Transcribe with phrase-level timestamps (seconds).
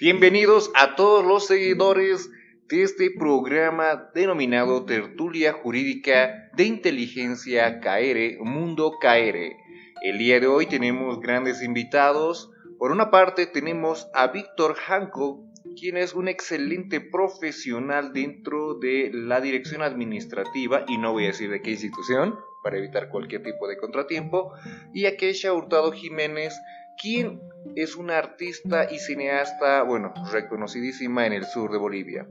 [0.00, 2.30] Bienvenidos a todos los seguidores
[2.68, 9.56] de este programa denominado Tertulia Jurídica de Inteligencia KR, Mundo KR.
[10.02, 12.48] El día de hoy tenemos grandes invitados.
[12.78, 15.44] Por una parte tenemos a Víctor Hanco,
[15.76, 21.50] quien es un excelente profesional dentro de la dirección administrativa, y no voy a decir
[21.50, 24.52] de qué institución, para evitar cualquier tipo de contratiempo,
[24.94, 26.56] y a Keisha Hurtado Jiménez,
[27.02, 27.40] quien
[27.76, 32.26] es una artista y cineasta, bueno, reconocidísima en el sur de Bolivia.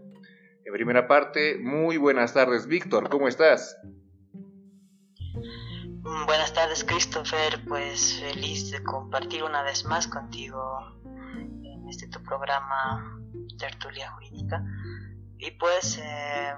[0.65, 3.77] En primera parte, muy buenas tardes, Víctor, ¿cómo estás?
[6.25, 10.61] Buenas tardes, Christopher, pues feliz de compartir una vez más contigo
[11.63, 13.17] en este tu programa
[13.57, 14.63] tertulia jurídica
[15.38, 16.53] y pues eh,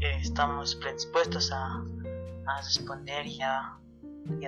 [0.00, 1.84] estamos predispuestos a,
[2.64, 3.78] responder y a,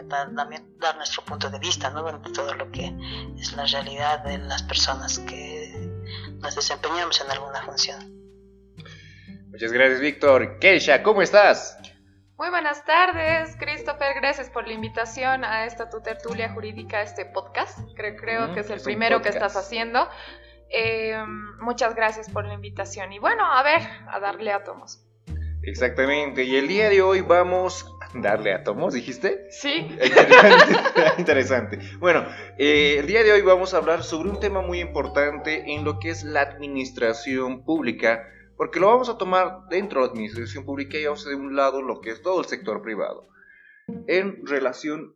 [0.09, 2.05] también dar nuestro punto de vista ¿no?
[2.05, 2.93] de todo lo que
[3.39, 5.91] es la realidad de las personas que
[6.39, 8.21] nos desempeñamos en alguna función.
[9.51, 10.59] Muchas gracias, Víctor.
[10.59, 11.77] Keisha, ¿cómo estás?
[12.39, 14.15] Muy buenas tardes, Christopher.
[14.15, 17.79] Gracias por la invitación a esta tu tertulia jurídica, este podcast.
[17.95, 20.09] Creo, creo mm, que es el primero que estás haciendo.
[20.71, 21.23] Eh,
[21.61, 23.13] muchas gracias por la invitación.
[23.13, 25.05] Y bueno, a ver, a darle átomos.
[25.63, 29.47] Exactamente, y el día de hoy vamos a darle átomos, ¿dijiste?
[29.51, 29.89] Sí.
[31.19, 31.79] Interesante.
[31.99, 32.25] Bueno,
[32.59, 35.99] eh, el día de hoy vamos a hablar sobre un tema muy importante en lo
[35.99, 40.99] que es la administración pública, porque lo vamos a tomar dentro de la administración pública
[40.99, 43.29] y vamos a de un lado lo que es todo el sector privado,
[44.07, 45.15] en relación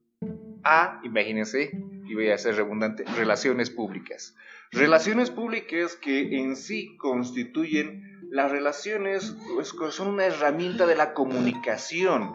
[0.65, 1.71] a, imagínense,
[2.07, 4.35] y voy a ser redundante, relaciones públicas.
[4.73, 12.35] Relaciones públicas que en sí constituyen las relaciones, pues, son una herramienta de la comunicación,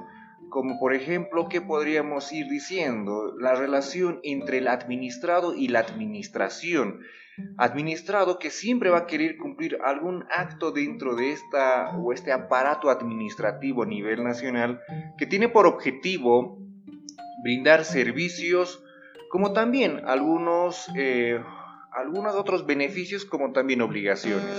[0.49, 3.35] como por ejemplo, ¿qué podríamos ir diciendo?
[3.39, 7.01] La relación entre el administrado y la administración.
[7.57, 12.89] Administrado que siempre va a querer cumplir algún acto dentro de esta o este aparato
[12.89, 14.81] administrativo a nivel nacional
[15.17, 16.59] que tiene por objetivo
[17.41, 18.83] brindar servicios
[19.29, 21.39] como también algunos eh,
[21.91, 24.55] algunos otros beneficios como también obligaciones.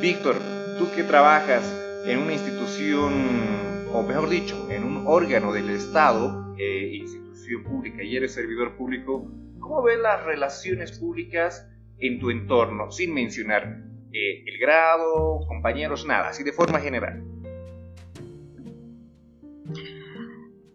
[0.00, 0.36] Víctor,
[0.78, 1.64] tú que trabajas
[2.06, 3.12] en una institución,
[3.96, 9.26] o mejor dicho, en un órgano del Estado, eh, institución pública, y eres servidor público,
[9.58, 11.66] ¿cómo ves las relaciones públicas
[11.98, 17.24] en tu entorno, sin mencionar eh, el grado, compañeros, nada, así de forma general?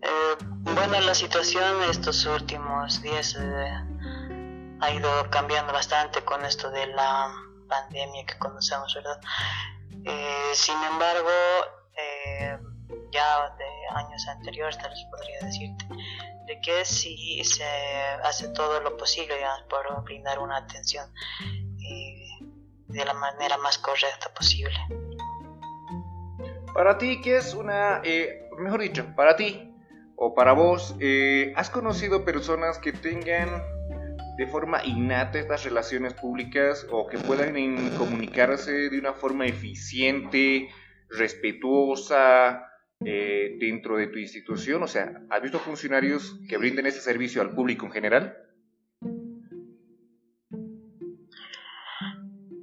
[0.02, 3.38] Eh, bueno, la situación estos últimos días
[4.82, 7.32] ha ido cambiando bastante con esto de la
[7.68, 9.22] pandemia que conocemos, ¿verdad?
[10.06, 11.30] Eh, sin embargo,
[11.96, 12.58] eh,
[13.12, 15.86] ya de años anteriores, tal vez podría decirte,
[16.46, 17.64] de que si se
[18.24, 19.36] hace todo lo posible
[19.70, 21.10] por brindar una atención
[21.42, 22.28] eh,
[22.88, 24.78] de la manera más correcta posible.
[26.74, 28.02] Para ti, ¿qué es una,
[28.58, 29.74] mejor dicho, para ti
[30.16, 30.96] o para vos,
[31.56, 33.62] has conocido personas que tengan
[34.38, 37.54] de forma innata estas relaciones públicas o que puedan
[37.98, 40.70] comunicarse de una forma eficiente,
[41.10, 42.71] respetuosa
[43.06, 44.84] eh, dentro de tu institución?
[44.84, 48.38] O sea, ¿has visto funcionarios que brinden ese servicio al público en general?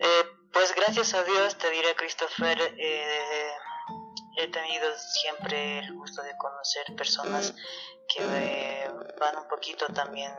[0.00, 3.50] Eh, pues gracias a Dios, te diré, Christopher, eh,
[4.38, 7.54] he tenido siempre el gusto de conocer personas
[8.14, 8.24] que
[9.20, 10.32] van un poquito también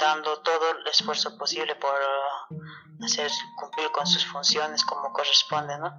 [0.00, 1.94] dando todo el esfuerzo posible por
[3.04, 5.96] hacer cumplir con sus funciones como corresponde, ¿no?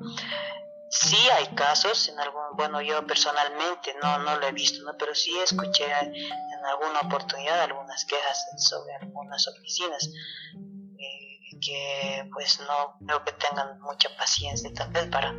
[0.92, 4.92] Sí hay casos, en algún, bueno, yo personalmente no, no lo he visto, ¿no?
[4.98, 10.10] Pero sí escuché en alguna oportunidad algunas quejas sobre algunas oficinas
[11.00, 15.34] eh, que pues no creo que tengan mucha paciencia tal vez para,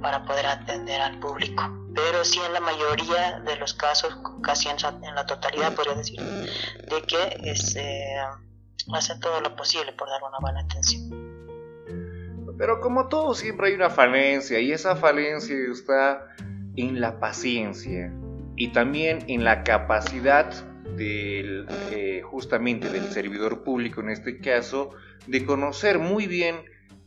[0.00, 1.62] para poder atender al público
[1.98, 4.76] pero sí en la mayoría de los casos, casi en,
[5.14, 8.16] la totalidad podría decir, de que este,
[8.94, 11.27] hacen todo lo posible por dar una buena atención.
[12.58, 16.34] Pero como todo, siempre hay una falencia y esa falencia está
[16.76, 18.12] en la paciencia
[18.56, 20.52] y también en la capacidad
[20.96, 24.90] del, eh, justamente del servidor público en este caso
[25.28, 26.56] de conocer muy bien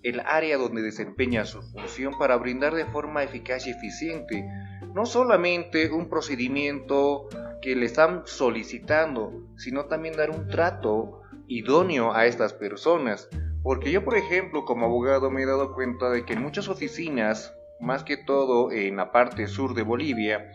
[0.03, 4.45] el área donde desempeña su función para brindar de forma eficaz y eficiente
[4.93, 7.27] no solamente un procedimiento
[7.61, 13.29] que le están solicitando, sino también dar un trato idóneo a estas personas.
[13.63, 17.53] Porque yo, por ejemplo, como abogado me he dado cuenta de que en muchas oficinas,
[17.79, 20.51] más que todo en la parte sur de Bolivia,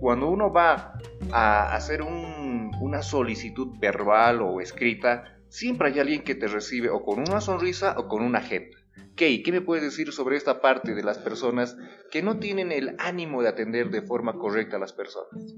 [0.00, 0.98] cuando uno va
[1.32, 7.20] a hacer una solicitud verbal o escrita, siempre hay alguien que te recibe o con
[7.20, 8.76] una sonrisa o con una jeta.
[9.16, 11.76] Kay, ¿qué me puedes decir sobre esta parte de las personas
[12.10, 15.54] que no tienen el ánimo de atender de forma correcta a las personas?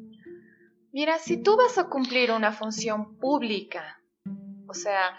[0.93, 4.01] Mira, si tú vas a cumplir una función pública,
[4.69, 5.17] o sea,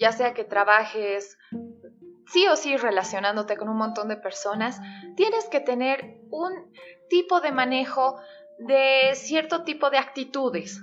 [0.00, 1.38] ya sea que trabajes
[2.26, 4.80] sí o sí relacionándote con un montón de personas,
[5.16, 6.72] tienes que tener un
[7.08, 8.18] tipo de manejo
[8.58, 10.80] de cierto tipo de actitudes.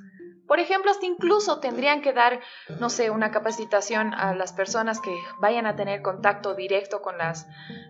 [0.48, 2.40] Por ejemplo, hasta incluso tendrían que dar,
[2.80, 7.48] no sé, una capacitación a las personas que vayan a tener contacto directo con las,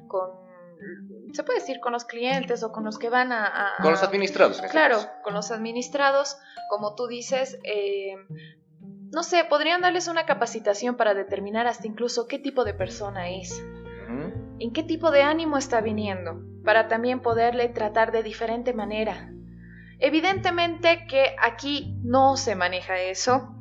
[0.07, 0.31] con,
[1.33, 3.75] se puede decir, con los clientes o con los que van a...
[3.81, 4.59] con los administrados.
[4.71, 6.37] Claro, con los administrados,
[6.69, 8.15] como tú dices, eh,
[9.11, 13.63] no sé, podrían darles una capacitación para determinar hasta incluso qué tipo de persona es,
[14.59, 19.31] en qué tipo de ánimo está viniendo, para también poderle tratar de diferente manera.
[19.99, 23.53] Evidentemente que aquí no se maneja eso,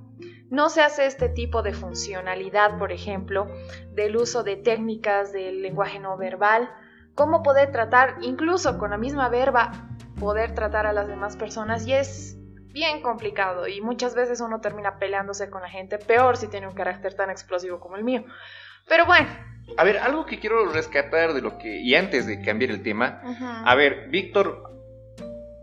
[0.51, 3.49] no se hace este tipo de funcionalidad, por ejemplo,
[3.93, 6.71] del uso de técnicas del lenguaje no verbal,
[7.15, 9.89] cómo poder tratar, incluso con la misma verba,
[10.21, 12.39] poder tratar a las demás personas y es
[12.77, 16.75] bien complicado y muchas veces uno termina peleándose con la gente, peor si tiene un
[16.75, 18.23] carácter tan explosivo como el mío.
[18.87, 19.29] Pero bueno.
[19.79, 23.23] A ver, algo que quiero rescatar de lo que, y antes de cambiar el tema,
[23.65, 24.71] a ver, Víctor,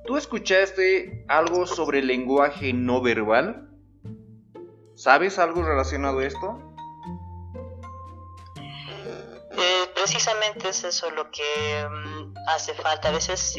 [0.07, 3.69] ¿tú escuchaste algo sobre el lenguaje no verbal?
[4.95, 6.73] ¿Sabes algo relacionado a esto?
[10.03, 13.07] Precisamente es eso lo que mm, hace falta.
[13.07, 13.55] A veces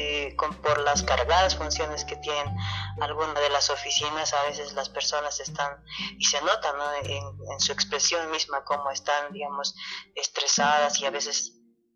[0.62, 2.55] por las cargadas funciones que tienen
[3.00, 5.82] algunas de las oficinas, a veces las personas están,
[6.19, 9.75] y se nota en, su expresión misma, cómo están, digamos,
[10.14, 11.55] estresadas y a veces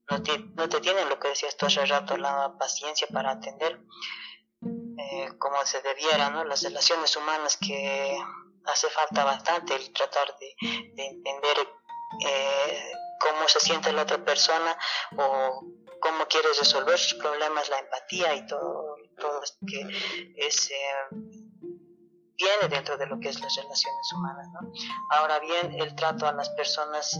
[0.08, 3.82] no te, no te tienen lo que decías tú hace rato, la paciencia para atender
[4.62, 6.42] eh, como se debiera, ¿no?
[6.44, 8.18] Las relaciones humanas que
[8.64, 10.54] hace falta bastante el tratar de,
[10.94, 11.68] de entender
[12.26, 14.76] eh, cómo se siente la otra persona
[15.16, 15.62] o
[16.00, 20.76] cómo quieres resolver sus problemas, la empatía y todo, todo esto que es, eh,
[22.36, 24.46] viene dentro de lo que es las relaciones humanas.
[24.52, 24.72] ¿no?
[25.10, 27.18] Ahora bien, el trato a las personas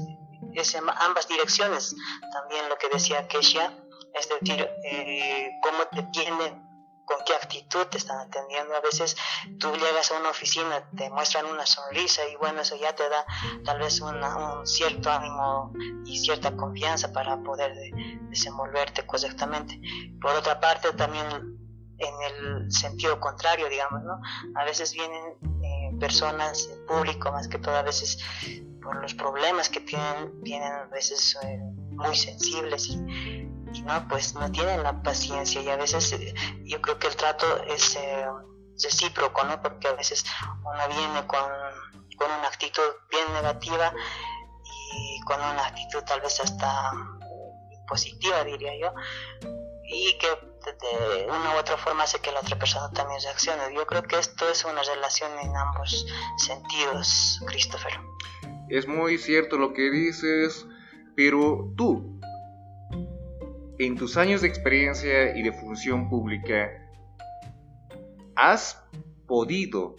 [0.54, 1.94] es en ambas direcciones,
[2.32, 3.72] también lo que decía Kesha,
[4.14, 6.67] es decir, eh, cómo te tienen
[7.08, 8.76] con qué actitud te están atendiendo.
[8.76, 9.16] A veces
[9.58, 13.24] tú llegas a una oficina, te muestran una sonrisa y bueno, eso ya te da
[13.64, 14.20] tal vez un
[14.66, 15.72] cierto ánimo
[16.04, 17.72] y cierta confianza para poder
[18.28, 19.80] desenvolverte correctamente.
[20.20, 21.26] Por otra parte, también
[21.98, 24.20] en el sentido contrario, digamos, ¿no?
[24.60, 25.34] A veces vienen
[25.64, 28.18] eh, personas, el público más que todo, a veces
[28.82, 31.58] por los problemas que tienen, vienen a veces eh,
[31.90, 36.34] muy sensibles y y no, pues no tienen la paciencia y a veces eh,
[36.64, 38.26] yo creo que el trato es eh,
[38.82, 39.60] recíproco, ¿no?
[39.60, 40.24] Porque a veces
[40.60, 41.40] uno viene con,
[42.16, 43.92] con, una actitud bien negativa
[44.64, 46.92] y con una actitud tal vez hasta
[47.86, 48.92] positiva, diría yo,
[49.84, 53.74] y que de una u otra forma hace que la otra persona también reaccione.
[53.74, 56.06] Yo creo que esto es una relación en ambos
[56.36, 57.98] sentidos, Christopher.
[58.68, 60.66] Es muy cierto lo que dices,
[61.16, 62.17] pero tú,
[63.78, 66.68] en tus años de experiencia y de función pública,
[68.34, 68.84] ¿has
[69.26, 69.96] podido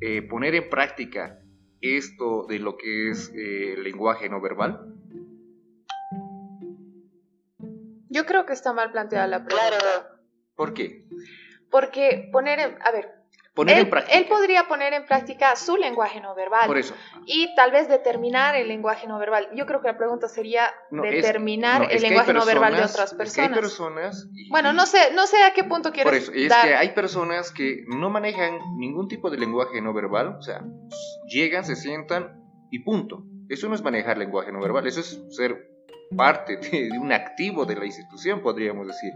[0.00, 1.40] eh, poner en práctica
[1.80, 4.94] esto de lo que es eh, el lenguaje no verbal?
[8.08, 10.20] Yo creo que está mal planteada la pregunta.
[10.54, 11.06] ¿Por qué?
[11.70, 13.15] Porque poner en, a ver,
[13.64, 16.66] él, podría poner en práctica su lenguaje no verbal.
[16.66, 16.94] Por eso.
[17.24, 19.48] Y tal vez determinar el lenguaje no verbal.
[19.54, 23.50] Yo creo que la pregunta sería determinar el lenguaje no verbal de otras personas.
[23.50, 24.28] hay personas.
[24.50, 26.06] bueno, no sé, no sé a qué punto quieres.
[26.06, 30.36] Por eso, es que hay personas que no manejan ningún tipo de lenguaje no verbal.
[30.38, 30.62] O sea,
[31.28, 33.24] llegan, se sientan y punto.
[33.48, 34.86] Eso no es manejar lenguaje no verbal.
[34.86, 35.70] Eso es ser
[36.14, 39.12] parte de un activo de la institución, podríamos decir.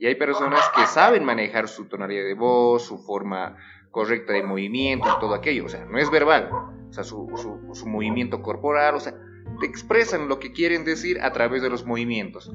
[0.00, 3.58] Y hay personas que saben manejar su tonalidad de voz, su forma
[3.90, 5.66] correcta de movimiento y todo aquello.
[5.66, 6.48] O sea, no es verbal.
[6.88, 7.28] O sea, su,
[7.74, 8.94] su, movimiento corporal.
[8.94, 9.14] O sea,
[9.60, 12.50] te expresan lo que quieren decir a través de los movimientos.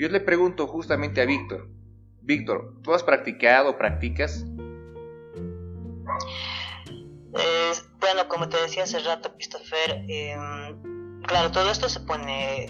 [0.00, 1.68] Yo le pregunto justamente a Víctor.
[2.22, 4.44] Víctor, ¿tú has practicado, practicas?
[7.38, 12.66] Eh, bueno, como te decía hace rato, Christopher, em, claro, todo esto se pone,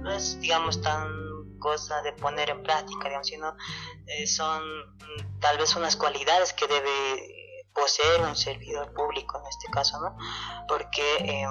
[0.00, 1.31] no es, digamos, tan
[1.62, 3.56] cosa de poner en práctica, digamos, sino
[4.06, 7.42] eh, son mm, tal vez unas cualidades que debe
[7.72, 10.16] poseer un servidor público en este caso, ¿no?
[10.68, 11.50] Porque em,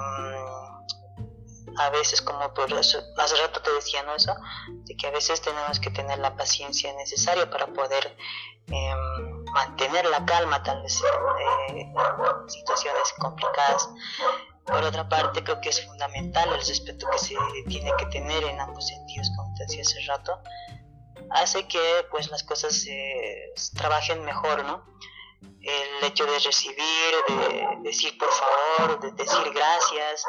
[1.78, 4.14] a veces, como por eso, hace rato te decía, ¿no?
[4.14, 4.34] Eso,
[4.68, 8.16] de que a veces tenemos que tener la paciencia necesaria para poder
[8.68, 13.88] em, mantener la calma, tal vez eh, en situaciones complicadas.
[14.64, 17.34] Por otra parte, creo que es fundamental el respeto que se
[17.66, 20.40] tiene que tener en ambos sentidos, como te decía hace rato,
[21.30, 24.84] hace que pues las cosas se trabajen mejor, ¿no?
[25.60, 30.24] El hecho de recibir, de decir por favor, de decir gracias,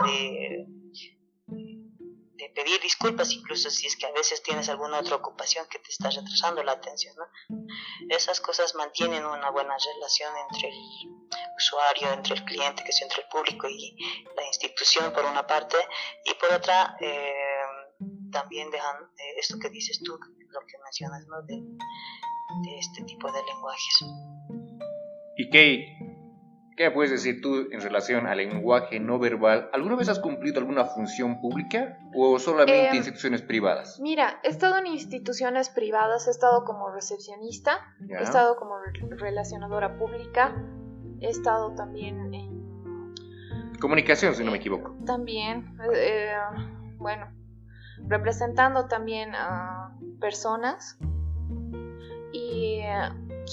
[2.44, 5.90] de pedir disculpas incluso si es que a veces tienes alguna otra ocupación que te
[5.90, 7.16] está retrasando la atención.
[7.16, 7.68] ¿no?
[8.10, 10.76] Esas cosas mantienen una buena relación entre el
[11.58, 13.96] usuario, entre el cliente, que es entre el público y
[14.36, 15.78] la institución por una parte,
[16.26, 17.43] y por otra eh,
[18.34, 20.14] también dejan eh, esto que dices tú,
[20.50, 21.42] lo que mencionas, ¿no?
[21.44, 24.06] de, de este tipo de lenguajes.
[25.38, 25.98] ¿Y qué,
[26.76, 29.70] ¿Qué puedes decir tú en relación al lenguaje no verbal?
[29.74, 34.00] ¿Alguna vez has cumplido alguna función pública o solamente en em, instituciones privadas?
[34.02, 38.76] Mira, he estado en instituciones privadas, he estado como recepcionista, he estado como
[39.18, 40.56] relacionadora pública,
[41.22, 43.14] he estado también en...
[43.80, 44.96] Comunicación, si no me equivoco.
[45.06, 46.34] También, eh,
[46.98, 47.28] bueno,
[48.08, 50.98] representando también a personas
[52.32, 52.82] y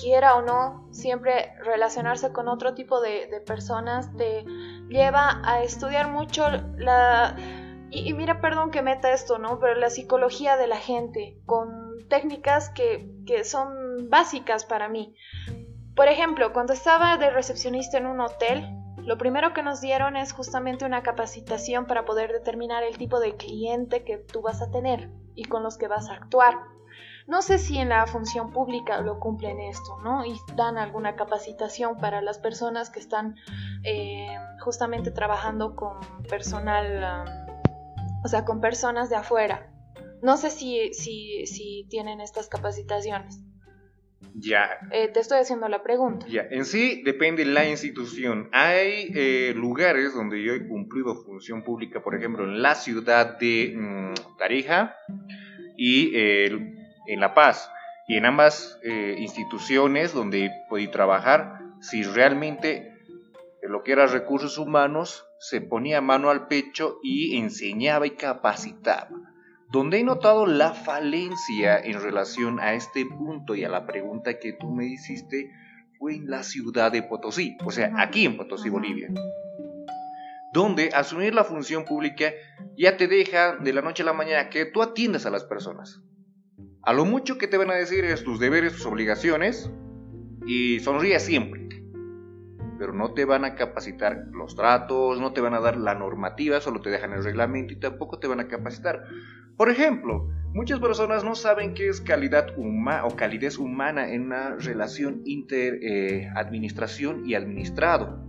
[0.00, 4.45] quiera o no, siempre relacionarse con otro tipo de, personas te
[4.88, 7.37] lleva a estudiar mucho la...
[7.90, 9.59] Y, mira, perdón que meta esto, ¿no?
[9.59, 15.16] Pero la psicología de la gente, con técnicas que, que son básicas para mí.
[15.97, 18.79] Por ejemplo, cuando estaba de recepcionista en un hotel,
[19.11, 23.35] lo primero que nos dieron es justamente una capacitación para poder determinar el tipo de
[23.35, 26.61] cliente que tú vas a tener y con los que vas a actuar.
[27.26, 30.25] No sé si en la función pública lo cumplen esto, ¿no?
[30.25, 33.35] Y dan alguna capacitación para las personas que están
[33.83, 34.29] eh,
[34.61, 35.99] justamente trabajando con
[36.29, 37.25] personal,
[38.23, 39.73] o sea, con personas de afuera.
[40.23, 43.40] No sé si, si, si tienen estas capacitaciones.
[44.35, 44.79] Ya.
[44.91, 46.27] Eh, te estoy haciendo la pregunta.
[46.29, 48.49] Ya, en sí depende la institución.
[48.53, 53.75] Hay eh, lugares donde yo he cumplido función pública, por ejemplo, en la ciudad de
[53.77, 54.97] mm, Tarija
[55.77, 57.71] y en La Paz.
[58.11, 62.93] Y en ambas eh, instituciones donde pude trabajar, si realmente
[63.62, 69.09] lo que era recursos humanos se ponía mano al pecho y enseñaba y capacitaba.
[69.71, 74.53] Donde he notado la falencia en relación a este punto y a la pregunta que
[74.53, 75.50] tú me hiciste
[75.99, 79.09] fue en la ciudad de Potosí, o sea, aquí en Potosí, Bolivia
[80.53, 82.33] donde asumir la función pública
[82.77, 86.03] ya te deja de la noche a la mañana que tú atiendas a las personas.
[86.83, 89.71] A lo mucho que te van a decir es tus deberes, tus obligaciones
[90.47, 91.69] y sonríe siempre.
[92.79, 96.61] Pero no te van a capacitar los tratos, no te van a dar la normativa,
[96.61, 99.05] solo te dejan el reglamento y tampoco te van a capacitar.
[99.61, 104.57] Por ejemplo, muchas personas no saben qué es calidad humana o calidez humana en una
[104.57, 108.25] relación inter eh, administración y administrado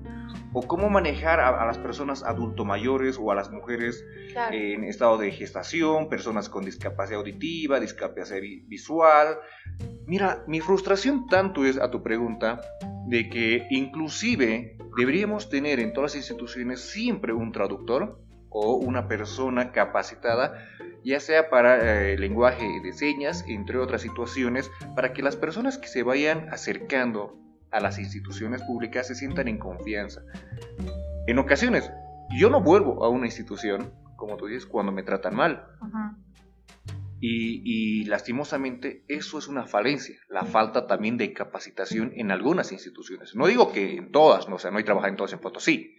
[0.52, 4.04] o cómo manejar a, las personas adulto mayores o a las mujeres
[4.52, 9.38] en estado de gestación, personas con discapacidad auditiva, discapacidad visual.
[10.06, 12.60] Mira, mi frustración tanto es a tu pregunta
[13.08, 18.20] de que inclusive deberíamos tener en todas las instituciones siempre un traductor
[18.52, 20.68] o una persona capacitada,
[21.04, 25.88] ya sea para eh, lenguaje de señas, entre otras situaciones, para que las personas que
[25.88, 27.38] se vayan acercando
[27.72, 30.22] a las instituciones públicas se sientan en confianza.
[31.28, 31.92] En ocasiones,
[32.38, 35.66] yo no vuelvo a una institución, como tú dices, cuando me tratan mal.
[37.24, 43.36] y, lastimosamente eso es una falencia, la falta también de capacitación en algunas instituciones.
[43.36, 45.96] No digo que en todas, no, o sea, no hay trabajo en todas en Potosí,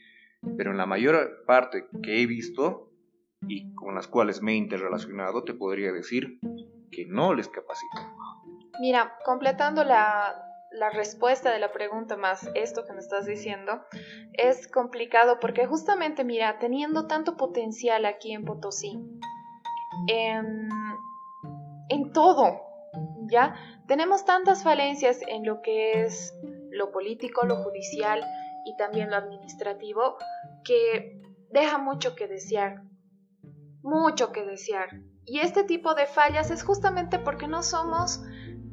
[0.57, 2.92] pero en la mayor parte que he visto
[3.49, 6.39] y con las cuales me he interrelacionado, te podría decir
[6.91, 7.99] que no les capacito.
[8.81, 10.35] Mira, completando la,
[10.73, 13.85] la respuesta de la pregunta más esto que me estás diciendo
[14.33, 18.99] es complicado porque justamente, mira, teniendo tanto potencial aquí en Potosí,
[20.09, 20.69] en,
[21.89, 22.63] en todo,
[23.27, 23.55] ¿ya?
[23.87, 26.35] Tenemos tantas falencias en lo que es
[26.71, 28.25] lo político, lo judicial
[28.65, 30.17] y también lo administrativo
[30.65, 31.21] que
[31.51, 32.83] deja mucho que desear,
[33.83, 34.89] mucho que desear.
[35.25, 38.23] Y este tipo de fallas es justamente porque no somos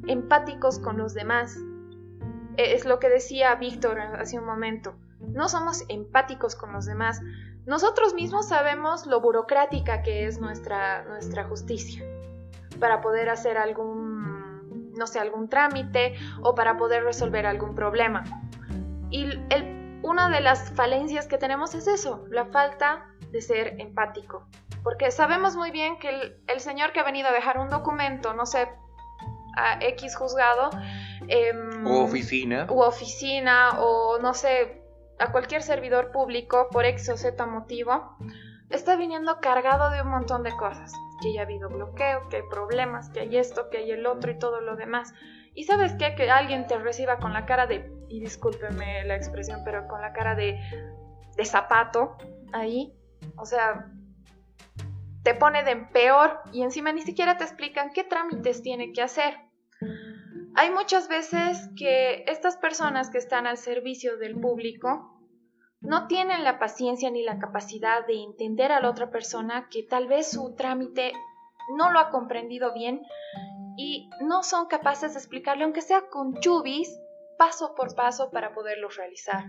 [0.06, 1.56] empáticos con los demás,
[2.56, 4.94] e, es lo que decía Víctor hace un momento.
[5.20, 7.20] No somos empáticos con los demás.
[7.66, 12.02] Nosotros mismos sabemos lo burocrática que es nuestra, nuestra justicia
[12.78, 18.24] para poder hacer algún, no sé, algún trámite o para poder resolver algún problema.
[19.10, 24.46] Y el, una de las falencias que tenemos es eso, la falta de ser empático.
[24.82, 28.46] Porque sabemos muy bien que el, señor que ha venido a dejar un documento, no
[28.46, 28.68] sé,
[29.56, 30.70] a X juzgado,
[31.28, 34.82] em, o oficina, u oficina, o no sé,
[35.18, 38.16] a cualquier servidor público por X o Z motivo,
[38.70, 40.92] está viniendo cargado de un montón de cosas.
[41.20, 44.30] Que ya ha habido bloqueo, que hay problemas, que hay esto, que hay el otro
[44.30, 45.12] y todo lo demás.
[45.54, 46.14] Y sabes qué?
[46.14, 50.12] Que alguien te reciba con la cara de, y discúlpeme la expresión, pero con la
[50.14, 50.58] cara de,
[51.36, 52.16] de zapato
[52.52, 52.94] ahí.
[53.36, 53.90] O sea,
[55.22, 59.38] te pone de peor y encima ni siquiera te explican qué trámites tiene que hacer.
[60.54, 65.20] Hay muchas veces que estas personas que están al servicio del público
[65.80, 70.08] no tienen la paciencia ni la capacidad de entender a la otra persona que tal
[70.08, 71.12] vez su trámite
[71.76, 73.02] no lo ha comprendido bien
[73.76, 76.98] y no son capaces de explicarle, aunque sea con chubis,
[77.38, 79.44] paso por paso para poderlo realizar.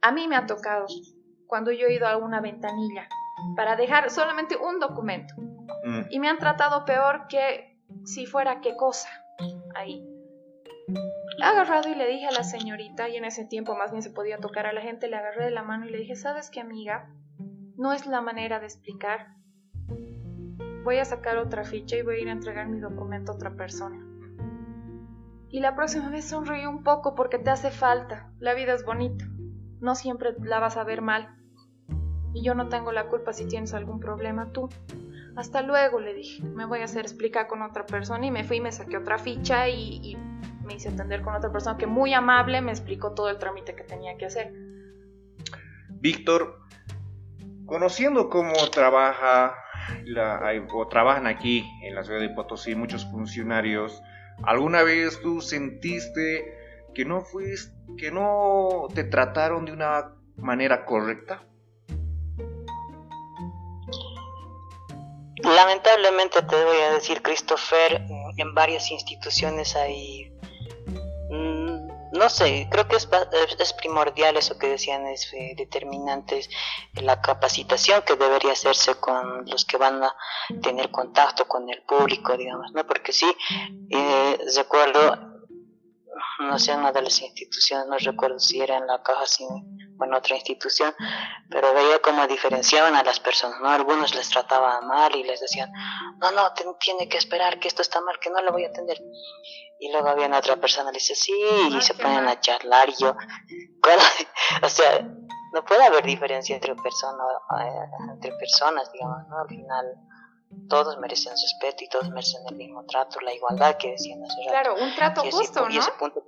[0.00, 0.86] A mí me ha tocado
[1.46, 3.08] cuando yo he ido a una ventanilla
[3.54, 6.02] para dejar solamente un documento mm.
[6.10, 9.08] y me han tratado peor que si fuera qué cosa
[9.74, 10.04] ahí.
[10.88, 14.02] Le he agarrado y le dije a la señorita, y en ese tiempo más bien
[14.02, 16.48] se podía tocar a la gente, le agarré de la mano y le dije, ¿sabes
[16.50, 17.10] qué amiga?
[17.76, 19.34] No es la manera de explicar.
[20.84, 23.56] Voy a sacar otra ficha y voy a ir a entregar mi documento a otra
[23.56, 24.02] persona.
[25.48, 28.30] Y la próxima vez sonríe un poco porque te hace falta.
[28.38, 29.24] La vida es bonita.
[29.80, 31.36] No siempre la vas a ver mal.
[32.32, 34.68] Y yo no tengo la culpa si tienes algún problema tú.
[35.36, 36.42] Hasta luego, le dije.
[36.42, 39.68] Me voy a hacer explicar con otra persona y me fui, me saqué otra ficha
[39.68, 40.16] y, y
[40.66, 43.84] me hice atender con otra persona que muy amable me explicó todo el trámite que
[43.84, 44.52] tenía que hacer.
[45.88, 46.60] Víctor,
[47.64, 49.54] conociendo cómo trabaja
[50.04, 54.02] la, o trabajan aquí en la ciudad de Potosí muchos funcionarios,
[54.42, 56.44] ¿alguna vez tú sentiste
[56.96, 61.44] que no fuiste, que no te trataron de una manera correcta?
[65.44, 68.02] Lamentablemente te voy a decir, Christopher,
[68.38, 70.32] en varias instituciones hay
[72.16, 73.08] no sé, creo que es,
[73.58, 76.40] es, primordial eso que decían, es eh, determinante
[76.94, 80.14] la capacitación que debería hacerse con los que van a
[80.62, 82.86] tener contacto con el público, digamos, ¿no?
[82.86, 83.30] Porque sí,
[83.90, 85.25] eh, recuerdo,
[86.38, 89.44] no sé, una de las instituciones, no recuerdo si era en la caja, si
[89.98, 90.94] o en otra institución,
[91.50, 93.70] pero veía cómo diferenciaban a las personas, ¿no?
[93.70, 95.70] Algunos les trataban mal y les decían,
[96.18, 98.98] no, no, tiene que esperar que esto está mal, que no lo voy a atender.
[99.78, 101.32] Y luego había otra persona, le dice, sí,
[101.70, 103.14] y se ponen a charlar y yo,
[104.62, 105.00] o sea,
[105.52, 107.26] no puede haber diferencia entre, personas
[107.60, 109.38] eh, entre personas, digamos, ¿no?
[109.40, 109.86] Al final
[110.68, 114.50] todos merecen respeto y todos merecen el mismo trato, la igualdad que decían hace rato.
[114.50, 115.80] Claro, un trato justo, ¿no?
[115.98, 116.24] punto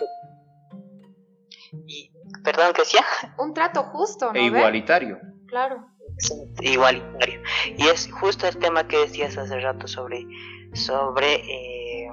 [1.87, 2.11] y,
[2.45, 3.05] perdón, ¿qué decía?
[3.38, 4.38] Un trato justo, ¿no?
[4.38, 5.19] E igualitario.
[5.47, 5.87] Claro.
[6.61, 7.43] Igualitario.
[7.77, 10.27] Y es justo el tema que decías hace rato sobre,
[10.73, 12.09] sobre eh,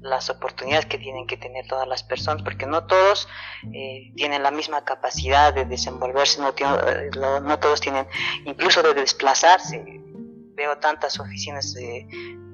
[0.00, 3.28] las oportunidades que tienen que tener todas las personas, porque no todos
[3.74, 8.06] eh, tienen la misma capacidad de desenvolverse, no, eh, no todos tienen,
[8.44, 9.99] incluso de desplazarse.
[10.60, 11.74] Veo tantas oficinas,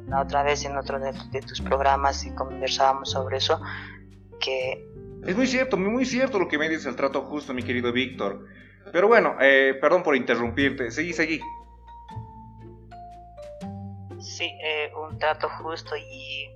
[0.06, 3.60] la otra vez en otro de, de tus programas y conversábamos sobre eso,
[4.38, 4.86] que
[5.26, 8.46] es muy cierto, muy cierto lo que me dice el trato justo, mi querido Víctor.
[8.92, 10.92] Pero bueno, eh, perdón por interrumpirte.
[10.92, 11.40] Seguí, seguí.
[14.20, 16.48] Sí, eh, un trato justo y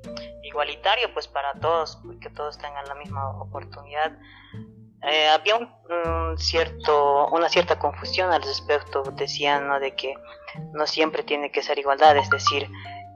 [0.45, 4.17] igualitario pues para todos, que todos tengan la misma oportunidad.
[5.03, 9.81] Eh, había un, cierto, una cierta confusión al respecto, decían ¿no?
[9.81, 10.15] de que
[10.73, 12.69] no siempre tiene que ser igualdad, es decir,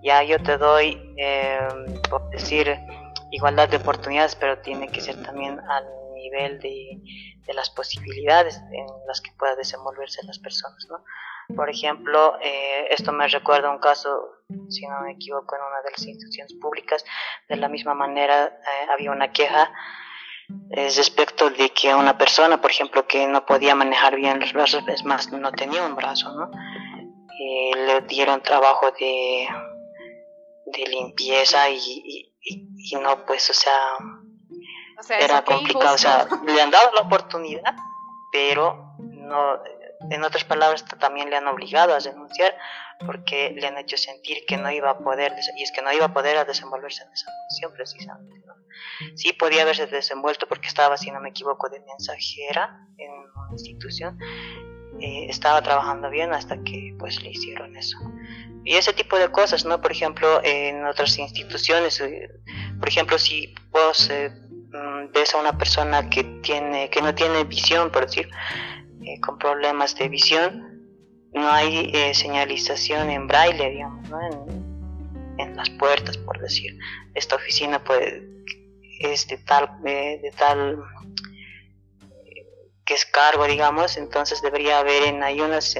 [0.03, 1.15] ya yo te doy,
[2.11, 2.79] por decir,
[3.31, 7.01] igualdad de oportunidades, pero tiene que ser también al nivel de,
[7.53, 10.87] las posibilidades en las que pueda desenvolverse las personas.
[10.89, 11.05] ¿no?
[11.55, 14.09] Por ejemplo, eh, esto me recuerda un caso,
[14.69, 17.05] si no me equivoco, en una de las instituciones públicas,
[17.49, 19.73] de la misma manera eh, había una queja
[20.71, 24.85] eh, respecto de que una persona, por ejemplo, que no podía manejar bien los brazos,
[24.89, 26.51] es más, no tenía un brazo, ¿no?
[27.87, 29.47] le dieron trabajo de,
[30.67, 32.35] de limpieza y
[32.85, 33.97] y no, pues, o sea,
[35.19, 35.95] era complicado.
[35.95, 37.75] O sea, le han dado la oportunidad,
[38.31, 39.59] pero no,
[40.11, 42.55] en otras palabras, también le han obligado a denunciar
[43.07, 46.07] porque le han hecho sentir que no iba a poder, y es que no iba
[46.07, 48.43] a poder a desenvolverse en esa función precisamente.
[49.17, 54.19] Sí podía haberse desenvuelto porque estaba, si no me equivoco, de mensajera en una institución.
[55.01, 57.99] Eh, estaba trabajando bien hasta que pues le hicieron eso
[58.65, 59.81] y ese tipo de cosas, ¿no?
[59.81, 62.31] Por ejemplo, en otras instituciones, eh,
[62.79, 67.45] por ejemplo, si vos eh, mm, ves a una persona que tiene que no tiene
[67.45, 68.31] visión, por decir,
[69.07, 70.75] eh, con problemas de visión,
[71.33, 74.21] no hay eh, señalización en braille, digamos, ¿no?
[75.39, 76.77] en, las puertas, por decir,
[77.15, 78.23] esta oficina puede,
[79.01, 80.83] es de tal, eh, de tal
[82.85, 85.77] que es cargo, digamos, entonces debería haber en hay unas,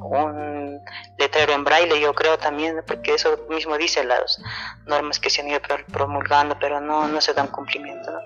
[0.00, 0.80] un
[1.18, 4.40] letrero en braille, yo creo también, porque eso mismo dice las
[4.86, 5.60] normas que se han ido
[5.92, 8.10] promulgando, pero no, no se dan cumplimiento.
[8.10, 8.20] ¿no?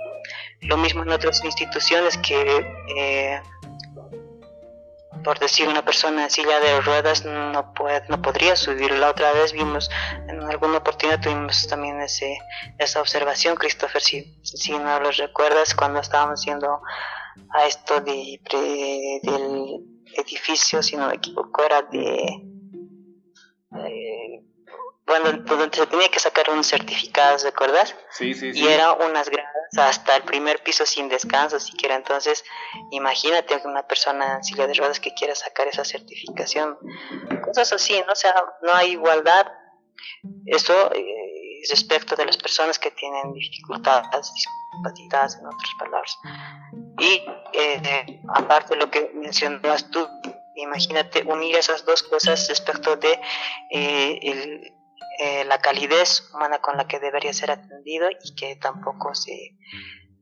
[0.63, 3.41] Lo mismo en otras instituciones que, eh,
[5.23, 8.93] por decir, una persona en silla de ruedas no, puede, no podría subir.
[8.93, 9.91] La otra vez vimos,
[10.29, 12.39] en alguna oportunidad tuvimos también ese,
[12.79, 16.81] esa observación, Christopher, si, si no lo recuerdas, cuando estábamos haciendo
[17.51, 18.41] a esto de,
[19.23, 19.81] del
[20.15, 22.43] edificio, si no me equivoco, era de...
[25.07, 27.95] bueno, donde se tenía que sacar unos certificados, ¿recuerdas?
[28.11, 28.61] Sí, sí, sí.
[28.61, 31.97] Y era unas gradas hasta el primer piso sin descanso siquiera.
[31.97, 32.45] Entonces,
[32.91, 36.79] imagínate una persona en silla de ruedas que quiera sacar esa certificación.
[37.45, 38.15] Cosas así, ¿no?
[38.15, 39.47] Sea, no hay igualdad.
[40.47, 46.19] Eso eh, respecto de las personas que tienen dificultades, discapacidades, en otras palabras.
[46.99, 50.07] Y eh, aparte de lo que mencionabas tú,
[50.57, 53.21] imagínate unir esas dos cosas respecto de
[53.71, 54.76] eh,
[55.19, 59.57] eh, la calidez humana con la que debería ser atendido y que tampoco se,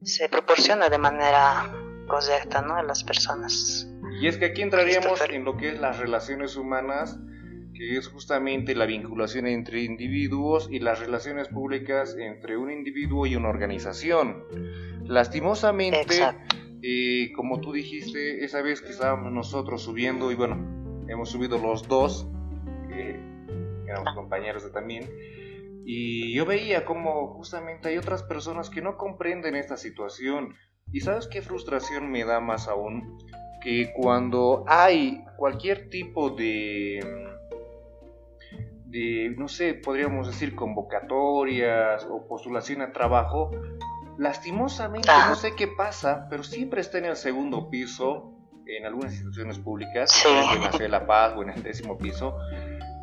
[0.03, 1.73] se proporciona de manera
[2.07, 2.77] correcta ¿no?
[2.77, 3.89] a las personas.
[4.21, 7.19] Y es que aquí entraríamos en lo que es las relaciones humanas,
[7.75, 13.35] que es justamente la vinculación entre individuos y las relaciones públicas entre un individuo y
[13.35, 14.45] una organización.
[15.05, 16.23] Lastimosamente,
[16.81, 21.89] y como tú dijiste, esa vez que estábamos nosotros subiendo, y bueno, hemos subido los
[21.89, 22.34] dos, eh,
[23.95, 25.09] éramos compañeros de también,
[25.85, 30.55] y yo veía como justamente hay otras personas que no comprenden esta situación.
[30.93, 33.19] Y sabes qué frustración me da más aún?
[33.63, 37.01] Que cuando hay cualquier tipo de,
[38.87, 43.51] de, no sé, podríamos decir convocatorias o postulación a trabajo,
[44.17, 48.33] Lastimosamente, no sé qué pasa, pero siempre está en el segundo piso,
[48.67, 52.37] en algunas instituciones públicas, en la de La Paz o en el décimo piso,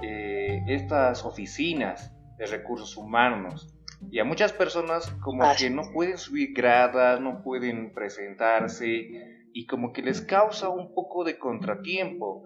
[0.02, 3.76] eh, estas oficinas de recursos humanos.
[4.10, 9.94] Y a muchas personas como que no pueden subir gradas, no pueden presentarse y como
[9.94, 12.44] que les causa un poco de contratiempo.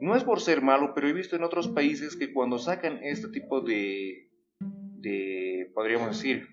[0.00, 3.28] No es por ser malo, pero he visto en otros países que cuando sacan este
[3.28, 6.46] tipo de, de podríamos decir,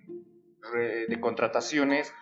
[0.73, 2.13] de contrataciones,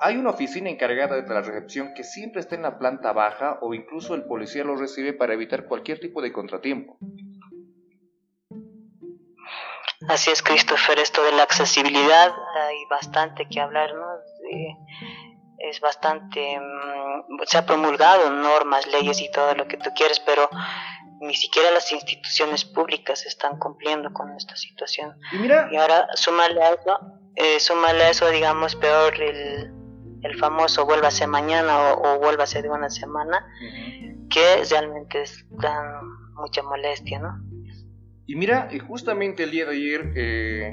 [0.00, 3.72] hay una oficina encargada de la recepción que siempre está en la planta baja o
[3.72, 6.98] incluso el policía lo recibe para evitar cualquier tipo de contratiempo.
[10.08, 14.06] Así es, Christopher, esto de la accesibilidad hay bastante que hablar, ¿no?
[15.62, 20.48] es bastante, mm, se ha promulgado normas, leyes y todo lo que tú quieres, pero
[21.20, 25.16] ni siquiera las instituciones públicas están cumpliendo con esta situación.
[25.30, 26.98] Y, mira, y ahora, súmale a eso,
[27.36, 29.72] eh, súmale a eso, digamos, peor el,
[30.22, 33.46] el famoso vuélvase mañana o, o ser de una semana,
[34.28, 36.00] que realmente dan
[36.34, 37.51] mucha molestia, ¿no?
[38.32, 40.72] Y mira, justamente el día de ayer, eh,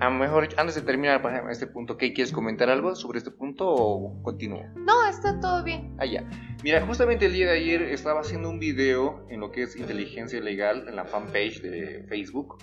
[0.00, 3.68] a lo mejor antes de terminar este punto, ¿qué quieres comentar algo sobre este punto
[3.68, 4.64] o continúo?
[4.74, 5.94] No, está todo bien.
[5.98, 6.24] Ah, ya.
[6.64, 10.40] Mira, justamente el día de ayer estaba haciendo un video en lo que es inteligencia
[10.40, 12.56] legal en la fanpage de Facebook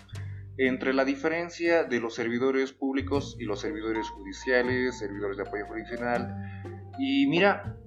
[0.58, 6.36] entre la diferencia de los servidores públicos y los servidores judiciales, servidores de apoyo jurisdiccional.
[6.97, 7.77] Y mira,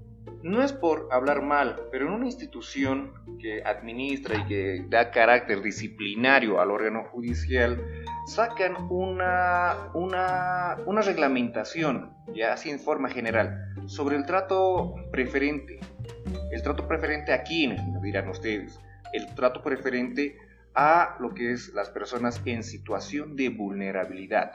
[0.43, 5.63] no es por hablar mal, pero en una institución que administra y que da carácter
[5.63, 7.83] disciplinario al órgano judicial,
[8.27, 15.81] sacan una, una, una reglamentación, ya así en forma general, sobre el trato preferente.
[16.53, 18.79] El trato preferente a quiénes, dirán ustedes.
[19.13, 20.37] El trato preferente
[20.75, 24.53] a lo que es las personas en situación de vulnerabilidad.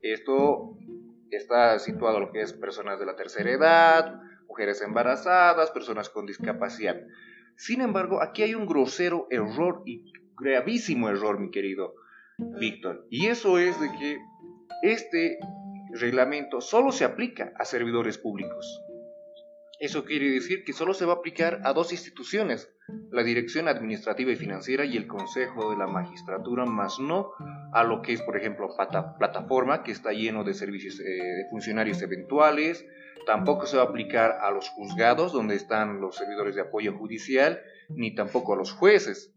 [0.00, 0.78] Esto
[1.30, 6.26] está situado a lo que es personas de la tercera edad, mujeres embarazadas, personas con
[6.26, 6.96] discapacidad.
[7.56, 11.94] Sin embargo, aquí hay un grosero error y gravísimo error, mi querido
[12.38, 13.06] Víctor.
[13.10, 14.18] Y eso es de que
[14.82, 15.38] este
[15.92, 18.80] reglamento solo se aplica a servidores públicos.
[19.80, 22.68] Eso quiere decir que solo se va a aplicar a dos instituciones,
[23.12, 27.30] la Dirección Administrativa y Financiera y el Consejo de la Magistratura, más no
[27.72, 28.68] a lo que es, por ejemplo,
[29.18, 32.84] plataforma, que está lleno de servicios eh, de funcionarios eventuales,
[33.26, 37.60] tampoco se va a aplicar a los juzgados, donde están los servidores de apoyo judicial,
[37.88, 39.32] ni tampoco a los jueces.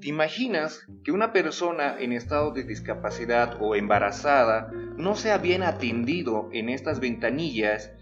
[0.00, 6.48] ¿Te imaginas que una persona en estado de discapacidad o embarazada no sea bien atendido
[6.52, 7.92] en estas ventanillas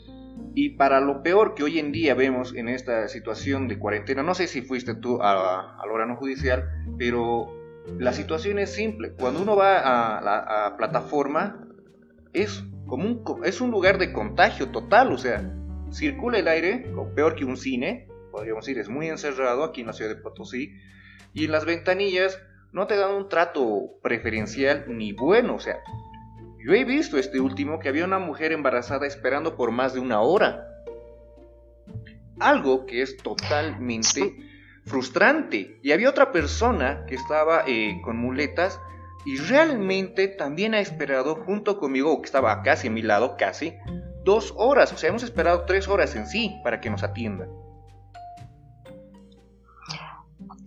[0.55, 4.35] Y para lo peor que hoy en día vemos en esta situación de cuarentena, no
[4.35, 6.65] sé si fuiste tú al órgano judicial,
[6.99, 7.53] pero
[7.99, 9.13] la situación es simple.
[9.13, 11.67] Cuando uno va a la plataforma,
[12.33, 15.53] es, como un, es un lugar de contagio total, o sea,
[15.93, 19.89] circula el aire, o peor que un cine, podríamos decir, es muy encerrado aquí en
[19.89, 20.75] la ciudad de Potosí,
[21.33, 22.41] y en las ventanillas
[22.73, 25.79] no te dan un trato preferencial ni bueno, o sea,
[26.67, 30.21] yo he visto este último que había una mujer embarazada esperando por más de una
[30.21, 30.67] hora.
[32.41, 34.35] Algo que es totalmente
[34.85, 35.79] frustrante.
[35.83, 38.81] Y había otra persona que estaba eh, con muletas
[39.27, 43.77] y realmente también ha esperado junto conmigo, que estaba casi a mi lado, casi,
[44.23, 44.93] dos horas.
[44.93, 47.51] O sea, hemos esperado tres horas en sí para que nos atiendan.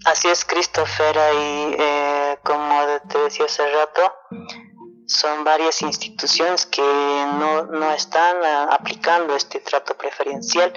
[0.03, 4.13] Así es, Christopher, y eh, como te decía hace rato,
[5.09, 10.71] son varias instituciones que no, no están ah, aplicando este trato preferencial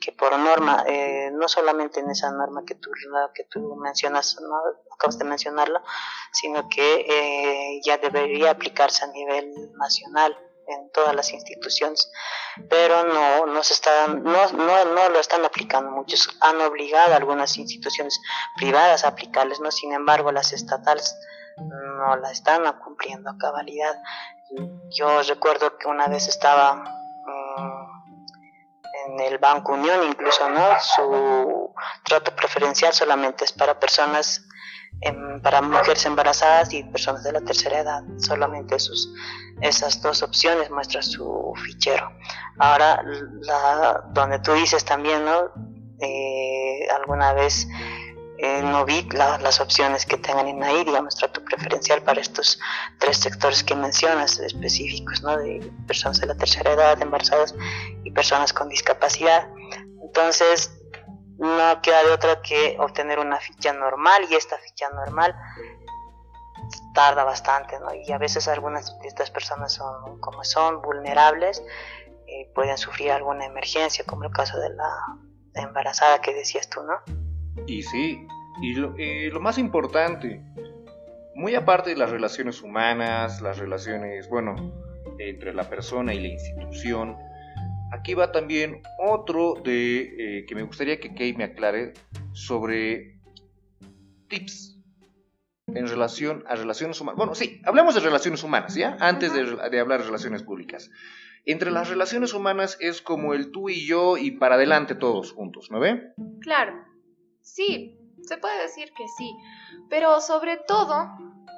[0.00, 2.90] que por norma, eh, no solamente en esa norma que tú,
[3.34, 4.56] que tú mencionas, ¿no?
[4.94, 5.82] acabas de mencionarla,
[6.32, 12.10] sino que eh, ya debería aplicarse a nivel nacional en todas las instituciones,
[12.70, 17.16] pero no, no, se están, no, no, no lo están aplicando muchos, han obligado a
[17.16, 18.18] algunas instituciones
[18.56, 19.70] privadas a aplicarles, ¿no?
[19.70, 21.14] sin embargo las estatales
[21.58, 23.96] no la están cumpliendo a cabalidad.
[24.90, 27.84] Yo recuerdo que una vez estaba mm,
[29.06, 30.78] en el Banco Unión, incluso, ¿no?
[30.80, 34.46] Su trato preferencial solamente es para personas,
[35.00, 38.02] em, para mujeres embarazadas y personas de la tercera edad.
[38.18, 38.76] Solamente
[39.60, 42.10] esas dos opciones muestra su fichero.
[42.58, 43.02] Ahora,
[43.40, 45.50] la, donde tú dices también, ¿no?
[46.00, 47.66] Eh, alguna vez
[48.38, 52.58] eh, no vi las opciones que tengan en ahí, digamos, trato preferencial para estos
[52.98, 55.36] tres sectores que mencionas específicos, ¿no?
[55.36, 57.54] De personas de la tercera edad, embarazadas
[58.02, 59.48] y personas con discapacidad.
[60.02, 60.76] Entonces,
[61.38, 65.34] no queda de otra que obtener una ficha normal y esta ficha normal
[66.92, 67.94] tarda bastante, ¿no?
[67.94, 71.62] Y a veces algunas de estas personas son, como son, vulnerables,
[72.26, 74.90] eh, pueden sufrir alguna emergencia, como el caso de la
[75.54, 77.23] embarazada que decías tú, ¿no?
[77.66, 78.26] Y sí,
[78.60, 80.40] y lo, más importante,
[81.34, 84.72] muy aparte de las relaciones humanas, las relaciones, bueno,
[85.18, 87.16] entre la persona y la institución,
[87.92, 91.94] aquí va también otro de eh, que me gustaría que Kay me aclare
[92.32, 93.18] sobre
[94.28, 94.78] tips
[95.66, 97.16] en relación a relaciones humanas.
[97.16, 98.96] Bueno, sí, hablemos de relaciones humanas, ¿ya?
[99.00, 100.90] Antes de, de, hablar de relaciones públicas.
[101.46, 105.70] Entre las relaciones humanas es como el tú y yo y para adelante todos juntos,
[105.70, 106.12] ¿no ve?
[106.40, 106.93] Claro.
[107.44, 109.36] Sí, se puede decir que sí,
[109.90, 111.10] pero sobre todo,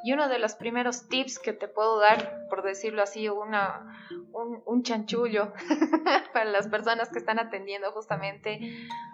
[0.05, 3.96] y uno de los primeros tips que te puedo dar, por decirlo así, una,
[4.33, 5.53] un, chanchullo
[6.33, 8.59] para las personas que están atendiendo justamente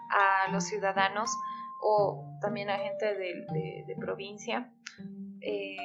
[0.09, 1.29] a los ciudadanos
[1.79, 4.73] o también a gente de, provincia,
[5.41, 5.77] eh,